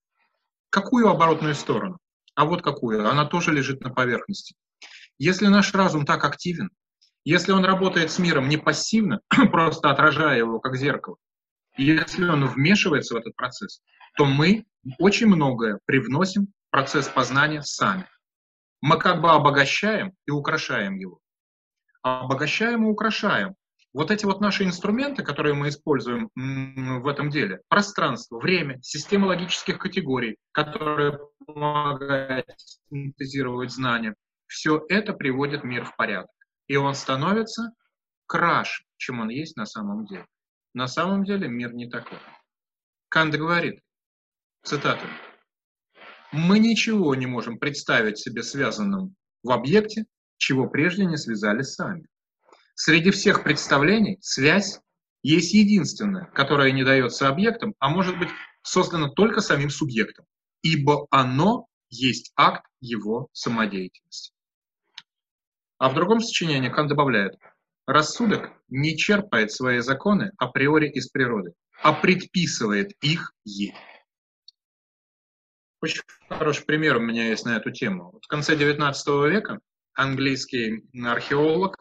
Какую 0.70 1.08
оборотную 1.08 1.54
сторону? 1.54 1.98
А 2.34 2.44
вот 2.44 2.62
какую? 2.62 3.08
Она 3.08 3.24
тоже 3.24 3.52
лежит 3.52 3.80
на 3.82 3.90
поверхности. 3.90 4.54
Если 5.18 5.46
наш 5.46 5.72
разум 5.74 6.04
так 6.06 6.24
активен, 6.24 6.70
если 7.24 7.52
он 7.52 7.64
работает 7.64 8.10
с 8.10 8.18
миром 8.18 8.48
не 8.48 8.56
пассивно, 8.56 9.20
просто 9.52 9.90
отражая 9.90 10.38
его 10.38 10.60
как 10.60 10.76
зеркало, 10.76 11.16
если 11.78 12.28
он 12.28 12.46
вмешивается 12.46 13.14
в 13.14 13.18
этот 13.18 13.34
процесс, 13.36 13.80
то 14.16 14.24
мы 14.24 14.66
очень 14.98 15.26
многое 15.26 15.78
привносим 15.86 16.46
в 16.46 16.70
процесс 16.70 17.08
познания 17.08 17.62
сами. 17.62 18.06
Мы 18.80 18.98
как 18.98 19.20
бы 19.20 19.30
обогащаем 19.30 20.12
и 20.26 20.30
украшаем 20.30 20.96
его. 20.96 21.20
Обогащаем 22.02 22.84
и 22.84 22.90
украшаем 22.90 23.54
вот 23.94 24.10
эти 24.10 24.24
вот 24.24 24.40
наши 24.40 24.64
инструменты, 24.64 25.24
которые 25.24 25.54
мы 25.54 25.70
используем 25.70 26.30
в 26.34 27.08
этом 27.08 27.30
деле, 27.30 27.60
пространство, 27.68 28.38
время, 28.38 28.78
система 28.82 29.26
логических 29.26 29.78
категорий, 29.78 30.36
которые 30.52 31.18
помогают 31.44 32.46
синтезировать 32.88 33.72
знания, 33.72 34.14
все 34.46 34.84
это 34.88 35.12
приводит 35.14 35.64
мир 35.64 35.84
в 35.84 35.96
порядок. 35.96 36.30
И 36.68 36.76
он 36.76 36.94
становится 36.94 37.72
краше, 38.26 38.84
чем 38.98 39.20
он 39.20 39.30
есть 39.30 39.56
на 39.56 39.66
самом 39.66 40.06
деле. 40.06 40.26
На 40.74 40.86
самом 40.86 41.24
деле 41.24 41.48
мир 41.48 41.72
не 41.72 41.88
такой. 41.88 42.18
Кант 43.08 43.34
говорит, 43.34 43.80
цитата, 44.62 45.06
«Мы 46.30 46.58
ничего 46.58 47.14
не 47.14 47.26
можем 47.26 47.58
представить 47.58 48.18
себе 48.18 48.42
связанным 48.42 49.16
в 49.42 49.50
объекте, 49.50 50.04
чего 50.36 50.68
прежде 50.68 51.06
не 51.06 51.16
связали 51.16 51.62
сами. 51.62 52.06
Среди 52.74 53.10
всех 53.10 53.42
представлений 53.42 54.18
связь 54.20 54.80
есть 55.22 55.52
единственная, 55.52 56.26
которая 56.26 56.70
не 56.70 56.84
дается 56.84 57.28
объектам, 57.28 57.74
а 57.78 57.88
может 57.88 58.18
быть 58.18 58.28
создана 58.62 59.08
только 59.08 59.40
самим 59.40 59.70
субъектом, 59.70 60.26
ибо 60.62 61.06
оно 61.10 61.66
есть 61.90 62.32
акт 62.36 62.64
его 62.80 63.28
самодеятельности. 63.32 64.32
А 65.78 65.88
в 65.88 65.94
другом 65.94 66.20
сочинении 66.20 66.68
Кан 66.68 66.88
добавляет, 66.88 67.34
рассудок 67.88 68.52
не 68.68 68.96
черпает 68.98 69.50
свои 69.50 69.80
законы 69.80 70.32
априори 70.36 70.90
из 70.90 71.08
природы, 71.08 71.54
а 71.82 71.94
предписывает 71.94 72.92
их 73.00 73.32
ей. 73.44 73.74
Очень 75.80 76.02
хороший 76.28 76.66
пример 76.66 76.98
у 76.98 77.00
меня 77.00 77.28
есть 77.28 77.46
на 77.46 77.56
эту 77.56 77.70
тему. 77.70 78.20
В 78.22 78.26
конце 78.28 78.56
XIX 78.56 79.30
века 79.30 79.60
английский 79.94 80.84
археолог 81.02 81.78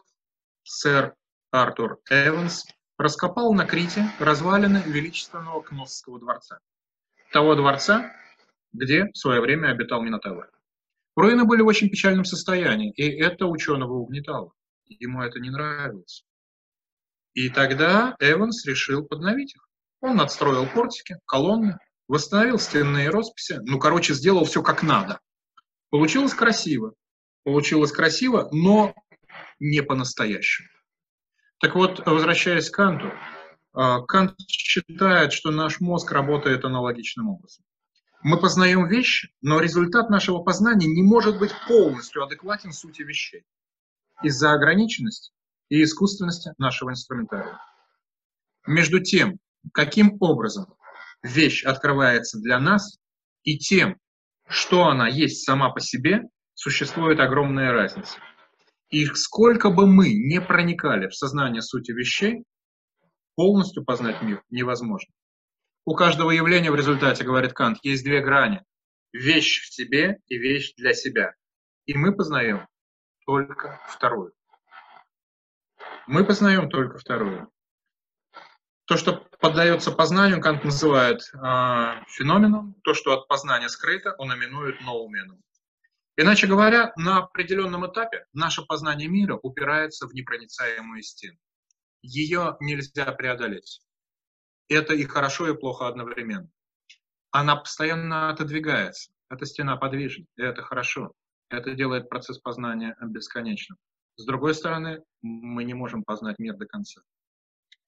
сэр 0.62 1.14
Артур 1.50 2.00
Эванс 2.08 2.64
раскопал 2.96 3.52
на 3.52 3.66
Крите 3.66 4.10
развалины 4.18 4.82
величественного 4.86 5.60
Кносского 5.60 6.18
дворца. 6.18 6.58
Того 7.32 7.54
дворца, 7.54 8.14
где 8.72 9.04
в 9.12 9.14
свое 9.14 9.42
время 9.42 9.68
обитал 9.68 10.02
Минотавр. 10.02 10.50
Руины 11.16 11.44
были 11.44 11.60
в 11.60 11.66
очень 11.66 11.90
печальном 11.90 12.24
состоянии, 12.24 12.92
и 12.92 13.20
это 13.20 13.46
ученого 13.46 13.92
угнетало. 13.92 14.54
Ему 14.88 15.22
это 15.22 15.38
не 15.38 15.50
нравилось. 15.50 16.24
И 17.34 17.50
тогда 17.50 18.16
Эванс 18.20 18.64
решил 18.64 19.04
подновить 19.04 19.54
их. 19.54 19.68
Он 20.00 20.20
отстроил 20.20 20.66
портики, 20.66 21.16
колонны, 21.26 21.78
восстановил 22.06 22.58
стенные 22.58 23.10
росписи, 23.10 23.58
ну, 23.62 23.78
короче, 23.78 24.14
сделал 24.14 24.44
все 24.44 24.62
как 24.62 24.82
надо. 24.82 25.20
Получилось 25.90 26.34
красиво. 26.34 26.94
Получилось 27.44 27.92
красиво, 27.92 28.48
но 28.52 28.94
не 29.58 29.82
по-настоящему. 29.82 30.68
Так 31.60 31.74
вот, 31.74 32.04
возвращаясь 32.06 32.70
к 32.70 32.74
Канту, 32.74 33.12
а, 33.72 34.02
Кант 34.02 34.34
считает, 34.48 35.32
что 35.32 35.50
наш 35.50 35.80
мозг 35.80 36.10
работает 36.12 36.64
аналогичным 36.64 37.28
образом. 37.28 37.64
Мы 38.22 38.40
познаем 38.40 38.86
вещи, 38.88 39.32
но 39.42 39.60
результат 39.60 40.10
нашего 40.10 40.40
познания 40.40 40.86
не 40.86 41.02
может 41.02 41.38
быть 41.38 41.52
полностью 41.66 42.22
адекватен 42.22 42.72
сути 42.72 43.02
вещей 43.02 43.44
из-за 44.22 44.52
ограниченности 44.52 45.32
и 45.68 45.82
искусственности 45.82 46.52
нашего 46.58 46.90
инструментария. 46.90 47.60
Между 48.66 49.00
тем, 49.00 49.38
каким 49.72 50.16
образом 50.20 50.74
вещь 51.22 51.64
открывается 51.64 52.38
для 52.38 52.58
нас, 52.58 52.98
и 53.42 53.58
тем, 53.58 53.98
что 54.46 54.86
она 54.86 55.08
есть 55.08 55.44
сама 55.44 55.70
по 55.70 55.80
себе, 55.80 56.22
существует 56.54 57.20
огромная 57.20 57.72
разница. 57.72 58.18
И 58.90 59.06
сколько 59.06 59.70
бы 59.70 59.86
мы 59.86 60.14
не 60.14 60.40
проникали 60.40 61.08
в 61.08 61.14
сознание 61.14 61.62
сути 61.62 61.92
вещей, 61.92 62.44
полностью 63.36 63.84
познать 63.84 64.22
мир 64.22 64.42
невозможно. 64.50 65.12
У 65.84 65.94
каждого 65.94 66.30
явления 66.30 66.70
в 66.70 66.74
результате, 66.74 67.24
говорит 67.24 67.52
Кант, 67.52 67.78
есть 67.82 68.04
две 68.04 68.20
грани. 68.20 68.62
Вещь 69.12 69.62
в 69.62 69.72
себе 69.72 70.18
и 70.26 70.36
вещь 70.36 70.74
для 70.76 70.92
себя. 70.92 71.34
И 71.86 71.94
мы 71.94 72.14
познаем 72.14 72.66
только 73.28 73.78
вторую. 73.86 74.32
Мы 76.06 76.24
познаем 76.24 76.70
только 76.70 76.96
вторую. 76.96 77.52
То, 78.86 78.96
что 78.96 79.28
поддается 79.38 79.92
познанию, 79.92 80.40
Кант 80.40 80.64
называет 80.64 81.20
э, 81.34 82.04
феноменом. 82.08 82.74
То, 82.84 82.94
что 82.94 83.12
от 83.12 83.28
познания 83.28 83.68
скрыто, 83.68 84.14
он 84.16 84.32
именует 84.32 84.80
ноуменом. 84.80 85.42
Иначе 86.16 86.46
говоря, 86.46 86.94
на 86.96 87.18
определенном 87.18 87.86
этапе 87.86 88.24
наше 88.32 88.62
познание 88.62 89.08
мира 89.08 89.38
упирается 89.42 90.06
в 90.06 90.14
непроницаемую 90.14 91.02
стену. 91.02 91.36
Ее 92.00 92.56
нельзя 92.60 93.12
преодолеть. 93.12 93.82
Это 94.70 94.94
и 94.94 95.04
хорошо, 95.04 95.50
и 95.50 95.54
плохо 95.54 95.86
одновременно. 95.86 96.48
Она 97.30 97.56
постоянно 97.56 98.30
отодвигается. 98.30 99.12
Эта 99.28 99.44
стена 99.44 99.76
подвижна, 99.76 100.24
и 100.36 100.42
это 100.42 100.62
хорошо. 100.62 101.12
Это 101.50 101.74
делает 101.74 102.08
процесс 102.08 102.38
познания 102.38 102.96
бесконечным. 103.00 103.78
С 104.16 104.24
другой 104.24 104.54
стороны, 104.54 105.02
мы 105.22 105.64
не 105.64 105.74
можем 105.74 106.02
познать 106.04 106.38
мир 106.38 106.56
до 106.56 106.66
конца. 106.66 107.00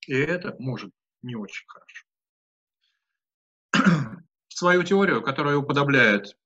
И 0.07 0.15
это 0.15 0.57
может 0.59 0.91
не 1.23 1.35
очень 1.35 1.67
хорошо. 1.67 2.07
Свою 4.49 4.83
теорию, 4.83 5.23
которая 5.23 5.57
уподобляет 5.57 6.37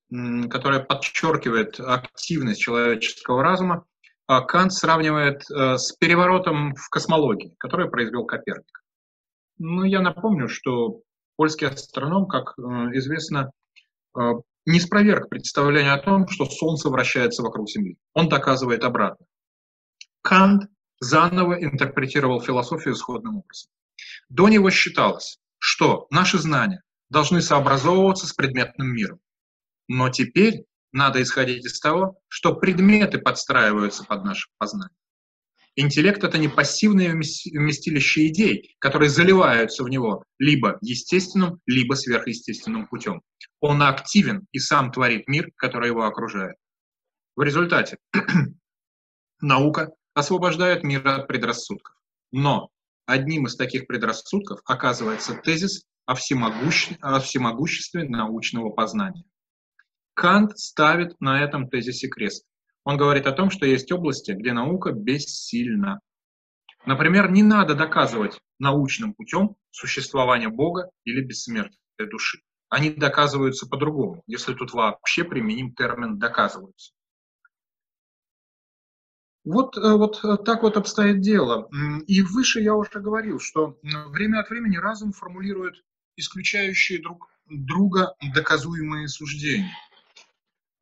которая 0.50 0.80
подчеркивает 0.80 1.80
активность 1.80 2.60
человеческого 2.60 3.42
разума, 3.42 3.84
а 4.26 4.42
Кант 4.42 4.72
сравнивает 4.72 5.42
э, 5.50 5.76
с 5.76 5.92
переворотом 5.92 6.74
в 6.74 6.88
космологии, 6.88 7.54
который 7.58 7.90
произвел 7.90 8.24
Коперник. 8.24 8.82
Ну, 9.58 9.84
я 9.84 10.00
напомню, 10.00 10.48
что 10.48 11.00
польский 11.36 11.66
астроном, 11.66 12.26
как 12.26 12.54
э, 12.58 12.62
известно, 12.94 13.50
э, 14.16 14.20
не 14.66 14.80
спроверг 14.80 15.28
представление 15.28 15.92
о 15.92 15.98
том, 15.98 16.28
что 16.28 16.46
Солнце 16.46 16.88
вращается 16.88 17.42
вокруг 17.42 17.68
Земли. 17.68 17.98
Он 18.14 18.28
доказывает 18.28 18.82
обратно. 18.84 19.26
Кант 20.22 20.70
заново 21.00 21.62
интерпретировал 21.62 22.40
философию 22.40 22.94
исходным 22.94 23.38
образом. 23.38 23.70
До 24.28 24.48
него 24.48 24.70
считалось, 24.70 25.38
что 25.58 26.06
наши 26.10 26.38
знания 26.38 26.82
должны 27.10 27.42
сообразовываться 27.42 28.26
с 28.26 28.32
предметным 28.32 28.88
миром. 28.88 29.20
Но 29.86 30.08
теперь 30.08 30.64
надо 30.92 31.22
исходить 31.22 31.64
из 31.64 31.78
того, 31.78 32.18
что 32.28 32.54
предметы 32.54 33.18
подстраиваются 33.18 34.04
под 34.04 34.24
наше 34.24 34.48
познание. 34.56 34.96
Интеллект— 35.76 36.22
это 36.24 36.38
не 36.38 36.48
пассивное 36.48 37.10
вместилище 37.12 38.28
идей, 38.28 38.76
которые 38.78 39.10
заливаются 39.10 39.82
в 39.82 39.88
него 39.88 40.24
либо 40.38 40.78
естественным, 40.80 41.60
либо 41.66 41.94
сверхъестественным 41.94 42.86
путем. 42.86 43.22
Он 43.60 43.82
активен 43.82 44.46
и 44.52 44.60
сам 44.60 44.92
творит 44.92 45.26
мир, 45.26 45.50
который 45.56 45.88
его 45.88 46.04
окружает. 46.04 46.56
В 47.34 47.42
результате 47.42 47.98
наука 49.40 49.90
освобождает 50.14 50.84
мир 50.84 51.06
от 51.08 51.26
предрассудков. 51.26 51.96
Но 52.30 52.70
одним 53.06 53.46
из 53.46 53.56
таких 53.56 53.88
предрассудков 53.88 54.60
оказывается 54.64 55.34
тезис 55.34 55.84
о, 56.06 56.14
всемогуществе, 56.14 56.98
о 57.00 57.18
всемогуществе 57.18 58.08
научного 58.08 58.70
познания. 58.70 59.24
Кант 60.14 60.56
ставит 60.56 61.20
на 61.20 61.42
этом 61.42 61.68
тезисе 61.68 62.06
крест. 62.06 62.46
Он 62.84 62.96
говорит 62.96 63.26
о 63.26 63.32
том, 63.32 63.50
что 63.50 63.66
есть 63.66 63.90
области, 63.92 64.32
где 64.32 64.52
наука 64.52 64.92
бессильна. 64.92 66.00
Например, 66.86 67.30
не 67.30 67.42
надо 67.42 67.74
доказывать 67.74 68.40
научным 68.58 69.14
путем 69.14 69.56
существование 69.70 70.50
Бога 70.50 70.90
или 71.04 71.22
бессмертия 71.22 71.78
души. 71.98 72.40
Они 72.68 72.90
доказываются 72.90 73.66
по-другому, 73.66 74.22
если 74.26 74.54
тут 74.54 74.72
вообще 74.72 75.24
применим 75.24 75.74
термин 75.74 76.18
«доказываются». 76.18 76.92
Вот, 79.44 79.76
э, 79.76 79.80
вот 79.92 80.24
э, 80.24 80.38
так 80.44 80.62
вот 80.62 80.76
обстоит 80.76 81.20
дело. 81.20 81.68
И 82.06 82.22
выше 82.22 82.60
я 82.60 82.74
уже 82.74 83.00
говорил, 83.00 83.38
что 83.38 83.78
время 83.82 84.40
от 84.40 84.48
времени 84.48 84.76
разум 84.78 85.12
формулирует 85.12 85.84
исключающие 86.16 87.02
друг 87.02 87.28
друга 87.46 88.14
доказуемые 88.34 89.08
суждения. 89.08 89.70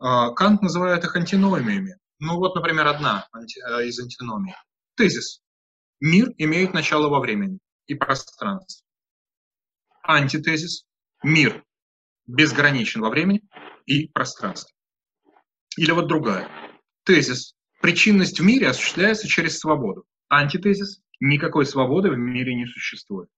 А, 0.05 0.31
Кант 0.33 0.63
называет 0.63 1.05
их 1.05 1.15
антиномиями. 1.15 1.97
Ну 2.19 2.37
вот, 2.37 2.57
например, 2.57 2.89
одна 2.89 3.29
э, 3.35 3.87
из 3.87 4.01
антиномий. 4.01 4.53
Тезис. 4.97 5.41
Мир 6.01 6.33
имеет 6.39 6.75
начало 6.75 7.09
во 7.09 7.21
времени 7.21 7.61
и 7.87 7.95
пространстве. 7.95 8.85
Антитезис. 10.03 10.87
Мир 11.23 11.65
безграничен 12.27 13.01
во 13.01 13.11
времени 13.11 13.43
и 13.87 14.09
пространстве. 14.09 14.75
Или 15.77 15.93
вот 15.93 16.09
другая. 16.09 16.49
Тезис. 17.05 17.55
Причинность 17.81 18.41
в 18.41 18.45
мире 18.45 18.71
осуществляется 18.71 19.29
через 19.29 19.61
свободу. 19.61 20.05
Антитезис. 20.29 21.01
Никакой 21.21 21.65
свободы 21.65 22.11
в 22.11 22.19
мире 22.19 22.57
не 22.57 22.67
существует. 22.67 23.29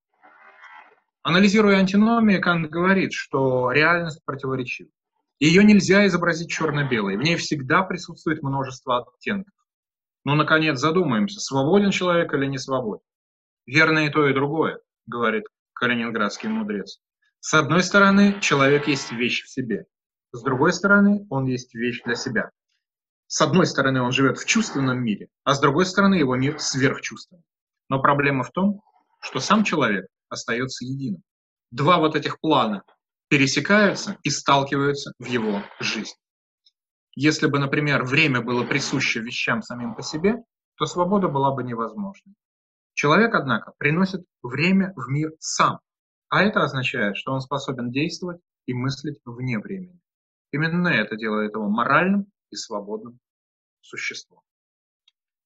Анализируя 1.23 1.77
антиномии, 1.77 2.39
Кант 2.39 2.71
говорит, 2.71 3.13
что 3.13 3.71
реальность 3.71 4.25
противоречива. 4.25 4.89
Ее 5.45 5.63
нельзя 5.63 6.07
изобразить 6.07 6.49
черно-белой, 6.49 7.19
в 7.19 7.21
ней 7.21 7.37
всегда 7.37 7.83
присутствует 7.83 8.43
множество 8.43 9.01
оттенков. 9.01 9.53
Но, 10.25 10.37
наконец, 10.37 10.79
задумаемся, 10.79 11.39
свободен 11.39 11.91
человек 11.91 12.33
или 12.33 12.47
не 12.47 12.57
свободен. 12.57 13.05
Верно 13.67 14.07
и 14.07 14.09
то, 14.09 14.27
и 14.27 14.33
другое, 14.33 14.81
говорит 15.05 15.45
калининградский 15.75 16.49
мудрец. 16.49 16.99
С 17.41 17.53
одной 17.53 17.83
стороны, 17.83 18.41
человек 18.41 18.89
есть 18.89 19.13
вещь 19.13 19.43
в 19.45 19.51
себе. 19.51 19.85
С 20.33 20.41
другой 20.43 20.73
стороны, 20.73 21.27
он 21.29 21.45
есть 21.45 21.75
вещь 21.75 22.01
для 22.07 22.15
себя. 22.15 22.51
С 23.27 23.43
одной 23.43 23.67
стороны, 23.67 24.01
он 24.01 24.13
живет 24.13 24.39
в 24.39 24.47
чувственном 24.47 25.05
мире, 25.05 25.29
а 25.43 25.53
с 25.53 25.61
другой 25.61 25.85
стороны, 25.85 26.15
его 26.15 26.37
мир 26.37 26.59
сверхчувственный. 26.59 27.43
Но 27.91 28.01
проблема 28.01 28.45
в 28.45 28.51
том, 28.51 28.81
что 29.21 29.41
сам 29.41 29.63
человек 29.63 30.07
остается 30.31 30.87
единым. 30.87 31.23
Два 31.71 31.99
вот 31.99 32.17
этих 32.17 32.41
плана 32.41 32.83
пересекаются 33.35 34.17
и 34.23 34.31
сталкиваются 34.31 35.13
в 35.19 35.25
его 35.25 35.61
жизнь. 35.81 36.15
Если 37.17 37.49
бы, 37.49 37.59
например, 37.59 38.05
время 38.05 38.41
было 38.41 38.65
присуще 38.65 39.19
вещам 39.19 39.61
самим 39.61 39.97
по 39.97 40.03
себе, 40.03 40.37
то 40.77 40.87
свобода 40.87 41.27
была 41.27 41.51
бы 41.51 41.65
невозможной. 41.65 42.37
Человек, 42.93 43.35
однако, 43.35 43.73
приносит 43.77 44.25
время 44.41 44.93
в 44.95 45.09
мир 45.09 45.33
сам, 45.41 45.81
а 46.29 46.45
это 46.45 46.63
означает, 46.63 47.17
что 47.17 47.33
он 47.33 47.41
способен 47.41 47.91
действовать 47.91 48.41
и 48.67 48.73
мыслить 48.73 49.19
вне 49.25 49.59
времени. 49.59 49.99
Именно 50.53 50.87
это 50.87 51.17
делает 51.17 51.55
его 51.55 51.69
моральным 51.69 52.27
и 52.51 52.55
свободным 52.55 53.19
существом. 53.81 54.43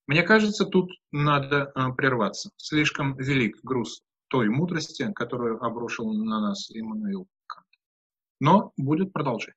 Мне 0.07 0.25
кажется, 0.25 0.67
тут 0.67 0.91
надо 1.11 1.73
э, 1.75 1.93
прерваться. 1.97 2.51
Слишком 2.59 3.17
велик 3.17 3.57
груз 3.63 4.03
той 4.29 4.51
мудрости, 4.51 5.11
которую 5.15 5.65
обрушил 5.65 6.13
на 6.13 6.39
нас 6.43 6.71
Иммануил 6.71 7.27
но 8.41 8.73
будет 8.77 9.13
продолжение. 9.13 9.55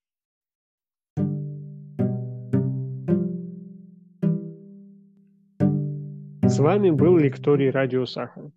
С 6.43 6.59
вами 6.59 6.89
был 6.89 7.17
лекторий 7.17 7.69
Радио 7.69 8.05
Сахара. 8.05 8.51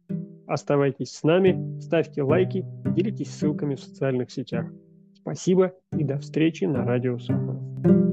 Оставайтесь 0.47 1.13
с 1.13 1.23
нами, 1.23 1.79
ставьте 1.81 2.23
лайки, 2.23 2.65
делитесь 2.97 3.33
ссылками 3.33 3.77
в 3.77 3.81
социальных 3.81 4.31
сетях. 4.31 4.67
Спасибо 5.15 5.73
и 5.97 6.03
до 6.05 6.19
встречи 6.19 6.65
на 6.65 6.85
Радио 6.85 7.19
Сахара. 7.19 8.04